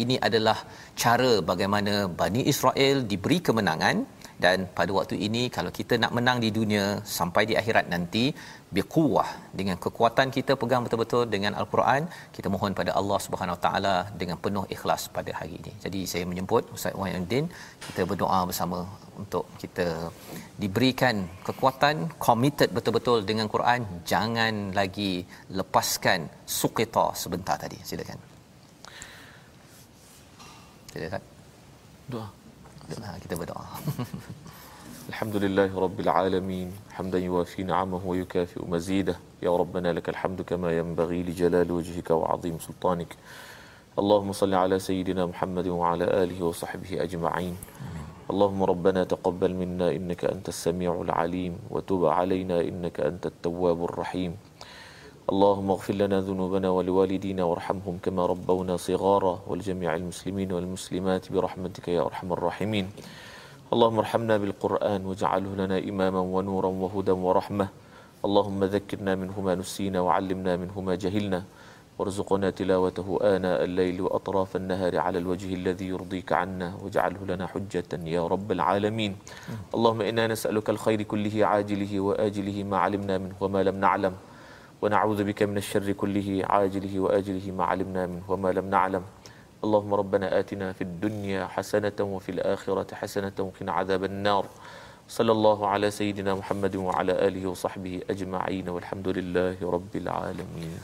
Ini 0.02 0.16
adalah 0.26 0.58
cara 1.02 1.30
bagaimana 1.50 1.94
Bani 2.20 2.42
Israel 2.52 2.96
diberi 3.12 3.40
kemenangan. 3.48 3.98
Dan 4.44 4.58
pada 4.78 4.90
waktu 4.96 5.16
ini 5.26 5.42
kalau 5.56 5.70
kita 5.78 5.94
nak 6.02 6.12
menang 6.16 6.38
di 6.44 6.48
dunia 6.56 6.84
sampai 7.18 7.42
di 7.50 7.54
akhirat 7.60 7.86
nanti 7.92 8.24
biquwah 8.74 9.28
dengan 9.58 9.76
kekuatan 9.84 10.28
kita 10.36 10.52
pegang 10.60 10.82
betul-betul 10.84 11.22
dengan 11.34 11.52
al-Quran 11.60 12.02
kita 12.36 12.48
mohon 12.54 12.74
pada 12.80 12.92
Allah 13.00 13.18
Subhanahu 13.26 13.56
Wa 13.56 13.62
taala 13.66 13.94
dengan 14.20 14.36
penuh 14.44 14.64
ikhlas 14.74 15.02
pada 15.16 15.30
hari 15.38 15.54
ini. 15.60 15.72
Jadi 15.84 16.00
saya 16.12 16.24
menyebut 16.30 16.66
Ustaz 16.76 16.98
Wahidin 17.00 17.46
kita 17.86 18.02
berdoa 18.10 18.40
bersama 18.50 18.78
untuk 19.22 19.46
kita 19.62 19.86
diberikan 20.62 21.16
kekuatan 21.48 22.18
committed 22.26 22.70
betul-betul 22.76 23.22
dengan 23.30 23.46
Quran 23.54 24.02
jangan 24.12 24.74
lagi 24.80 25.12
lepaskan 25.58 26.26
suqita 26.58 27.06
sebentar 27.22 27.56
tadi. 27.64 27.78
Silakan. 27.90 28.18
Silakan. 30.92 31.22
Doa. 32.12 32.28
Ha, 33.06 33.18
kita 33.22 33.34
berdoa. 33.34 33.66
الحمد 35.06 35.36
لله 35.36 35.70
رب 35.78 36.00
العالمين. 36.00 36.72
حمدا 36.90 37.18
يوافي 37.18 37.62
نعمه 37.62 38.02
ويكافئ 38.06 38.66
مزيده. 38.66 39.16
يا 39.42 39.56
ربنا 39.56 39.92
لك 39.92 40.08
الحمد 40.08 40.42
كما 40.42 40.78
ينبغي 40.78 41.22
لجلال 41.22 41.70
وجهك 41.72 42.10
وعظيم 42.10 42.58
سلطانك. 42.58 43.16
اللهم 43.98 44.32
صل 44.32 44.54
على 44.54 44.78
سيدنا 44.78 45.26
محمد 45.26 45.66
وعلى 45.66 46.04
آله 46.22 46.42
وصحبه 46.42 47.02
أجمعين. 47.06 47.54
اللهم 48.30 48.62
ربنا 48.62 49.04
تقبل 49.04 49.54
منا 49.54 49.90
إنك 49.94 50.24
أنت 50.24 50.48
السميع 50.48 50.90
العليم. 51.06 51.54
وتب 51.70 52.02
علينا 52.06 52.60
إنك 52.60 53.00
أنت 53.00 53.26
التواب 53.26 53.84
الرحيم. 53.84 54.36
اللهم 55.32 55.70
اغفر 55.70 55.94
لنا 55.94 56.20
ذنوبنا 56.20 56.68
ولوالدينا 56.70 57.44
وارحمهم 57.44 57.98
كما 58.02 58.26
ربونا 58.26 58.76
صغارا. 58.76 59.34
ولجميع 59.46 59.94
المسلمين 59.96 60.52
والمسلمات 60.52 61.32
برحمتك 61.32 61.88
يا 61.88 62.02
أرحم 62.02 62.32
الراحمين. 62.32 62.90
اللهم 63.74 63.98
ارحمنا 63.98 64.36
بالقرآن 64.36 65.02
واجعله 65.06 65.52
لنا 65.58 65.78
إماما 65.78 66.20
ونورا 66.20 66.70
وهدى 66.82 67.10
ورحمة. 67.10 67.68
اللهم 68.24 68.64
ذكرنا 68.64 69.14
منه 69.14 69.40
ما 69.40 69.54
نسينا 69.54 70.00
وعلمنا 70.00 70.56
منه 70.56 70.80
ما 70.80 70.94
جهلنا. 70.94 71.42
وارزقنا 71.98 72.50
تلاوته 72.50 73.18
آناء 73.22 73.64
الليل 73.64 74.00
وأطراف 74.00 74.56
النهار 74.56 74.98
على 74.98 75.18
الوجه 75.18 75.54
الذي 75.54 75.86
يرضيك 75.88 76.32
عنا. 76.32 76.78
واجعله 76.82 77.18
لنا 77.26 77.46
حجة 77.46 77.90
يا 78.06 78.26
رب 78.26 78.52
العالمين. 78.52 79.16
اللهم 79.74 80.00
إنا 80.00 80.26
نسألك 80.26 80.70
الخير 80.70 81.02
كله 81.02 81.46
عاجله 81.46 82.00
وآجله 82.00 82.64
ما 82.70 82.76
علمنا 82.78 83.18
منه 83.18 83.34
وما 83.40 83.62
لم 83.62 83.76
نعلم. 83.82 84.14
ونعوذ 84.82 85.24
بك 85.24 85.42
من 85.42 85.56
الشر 85.56 85.92
كله 85.92 86.46
عاجله 86.46 87.00
وآجله 87.00 87.46
ما 87.58 87.64
علمنا 87.64 88.06
منه 88.06 88.24
وما 88.28 88.50
لم 88.52 88.66
نعلم. 88.70 89.02
اللهم 89.66 89.92
ربنا 90.02 90.26
آتنا 90.40 90.72
في 90.78 90.82
الدنيا 90.88 91.42
حسنة 91.54 91.98
وفي 92.14 92.30
الآخرة 92.36 92.90
حسنة 93.00 93.36
وقنا 93.46 93.72
عذاب 93.78 94.02
النار. 94.10 94.44
صلى 95.18 95.32
الله 95.36 95.58
على 95.72 95.86
سيدنا 96.00 96.32
محمد 96.40 96.74
وعلى 96.86 97.12
آله 97.26 97.42
وصحبه 97.52 97.94
أجمعين. 98.12 98.66
والحمد 98.74 99.08
لله 99.18 99.56
رب 99.76 99.92
العالمين. 100.02 100.80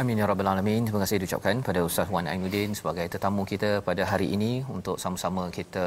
Amin 0.00 0.20
ya 0.20 0.26
rabbal 0.30 0.48
alamin. 0.52 0.82
Terima 0.86 1.00
kasih 1.02 1.16
diucapkan 1.22 1.56
pada 1.68 1.80
Ustaz 1.88 2.08
Wan 2.14 2.26
Ainuddin 2.32 2.70
sebagai 2.78 3.06
tetamu 3.14 3.42
kita 3.52 3.70
pada 3.88 4.02
hari 4.10 4.26
ini 4.36 4.52
untuk 4.76 4.96
sama-sama 5.02 5.42
kita 5.58 5.86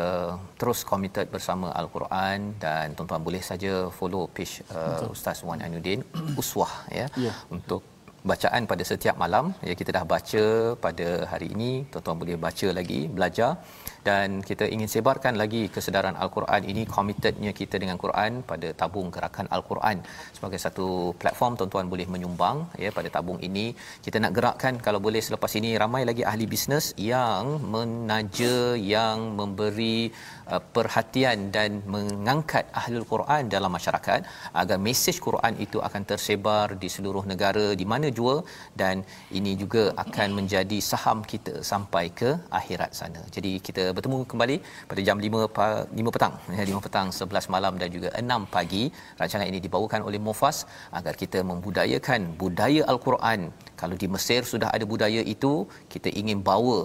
terus 0.60 0.80
committed 0.92 1.28
bersama 1.36 1.68
Al-Quran. 1.82 2.40
Dan 2.64 2.86
tuan-tuan 2.96 3.24
boleh 3.28 3.42
saja 3.50 3.74
follow 3.98 4.24
page 4.36 4.54
uh, 4.76 5.08
Ustaz 5.16 5.40
Wan 5.48 5.62
Ainuddin 5.66 6.02
uswah 6.42 6.74
ya 7.00 7.08
yeah. 7.26 7.36
untuk 7.56 7.82
bacaan 8.24 8.68
pada 8.70 8.84
setiap 8.84 9.16
malam. 9.16 9.56
Ya 9.64 9.74
kita 9.74 9.96
dah 9.96 10.06
baca 10.06 10.44
pada 10.80 11.08
hari 11.32 11.52
ini. 11.56 11.88
Tuan-tuan 11.92 12.18
boleh 12.20 12.38
baca 12.40 12.68
lagi 12.72 13.08
belajar 13.08 13.60
dan 14.10 14.30
kita 14.50 14.66
ingin 14.76 14.90
sebarkan 14.94 15.34
lagi 15.42 15.62
kesedaran 15.76 16.16
al-Quran 16.24 16.62
ini 16.72 16.84
committednya 16.96 17.52
kita 17.60 17.76
dengan 17.84 17.98
Quran 18.04 18.32
pada 18.52 18.68
tabung 18.82 19.08
gerakan 19.16 19.48
al-Quran. 19.56 19.98
Sebagai 20.38 20.60
satu 20.66 20.88
platform 21.22 21.54
tuan-tuan 21.60 21.88
boleh 21.94 22.08
menyumbang 22.14 22.58
ya 22.84 22.90
pada 22.98 23.10
tabung 23.16 23.40
ini. 23.48 23.66
Kita 24.06 24.18
nak 24.24 24.34
gerakkan 24.38 24.76
kalau 24.86 25.00
boleh 25.08 25.22
selepas 25.28 25.52
ini 25.60 25.72
ramai 25.84 26.02
lagi 26.10 26.24
ahli 26.32 26.46
bisnes 26.54 26.86
yang 27.12 27.46
menaja 27.76 28.56
yang 28.96 29.18
memberi 29.40 30.00
uh, 30.54 30.62
perhatian 30.76 31.40
dan 31.58 31.72
mengangkat 31.96 32.66
ahlul 32.82 33.08
Quran 33.14 33.44
dalam 33.56 33.72
masyarakat 33.78 34.22
agar 34.62 34.78
mesej 34.88 35.18
Quran 35.28 35.54
itu 35.66 35.78
akan 35.88 36.04
tersebar 36.12 36.68
di 36.84 36.90
seluruh 36.96 37.26
negara 37.34 37.68
di 37.82 37.88
mana 37.94 38.10
jua. 38.20 38.36
Dan 38.82 38.98
ini 39.40 39.54
juga 39.64 39.86
akan 40.06 40.30
menjadi 40.40 40.80
saham 40.92 41.20
kita 41.34 41.56
sampai 41.72 42.06
ke 42.22 42.30
akhirat 42.62 42.92
sana. 43.02 43.22
Jadi 43.38 43.54
kita 43.70 43.86
bertemu 44.00 44.18
kembali 44.32 44.56
pada 44.90 45.02
jam 45.08 45.18
5 45.26 45.48
pa- 45.58 45.84
5 46.00 46.16
petang 46.16 46.34
ya 46.60 46.64
5 46.72 46.86
petang 46.86 47.08
11 47.20 47.54
malam 47.56 47.74
dan 47.82 47.90
juga 47.96 48.10
6 48.22 48.48
pagi. 48.56 48.84
Rancangan 49.20 49.48
ini 49.52 49.60
dibawakan 49.66 50.08
oleh 50.08 50.22
Mufas 50.28 50.58
agar 51.00 51.14
kita 51.22 51.42
membudayakan 51.52 52.40
budaya 52.42 52.82
al-Quran. 52.94 53.52
Kalau 53.82 53.96
di 54.04 54.08
Mesir 54.16 54.42
sudah 54.54 54.72
ada 54.76 54.88
budaya 54.94 55.22
itu, 55.36 55.54
kita 55.94 56.10
ingin 56.22 56.40
bawa 56.50 56.80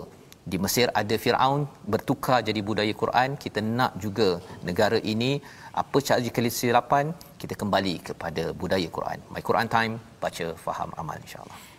di 0.52 0.56
Mesir 0.64 0.86
ada 1.00 1.16
Firaun 1.24 1.60
bertukar 1.92 2.38
jadi 2.48 2.60
budaya 2.70 2.92
Quran 3.02 3.40
kita 3.44 3.60
nak 3.64 3.92
juga 4.04 4.28
negara 4.68 5.00
ini 5.12 5.40
apa 5.82 5.96
cara 6.08 6.20
kesilapan 6.20 7.16
kita 7.40 7.56
kembali 7.56 7.94
kepada 8.08 8.52
budaya 8.52 8.88
Quran 8.96 9.18
my 9.32 9.42
Quran 9.48 9.68
time 9.76 9.94
baca 10.24 10.46
faham 10.64 10.92
amal 11.00 11.16
insyaallah 11.24 11.73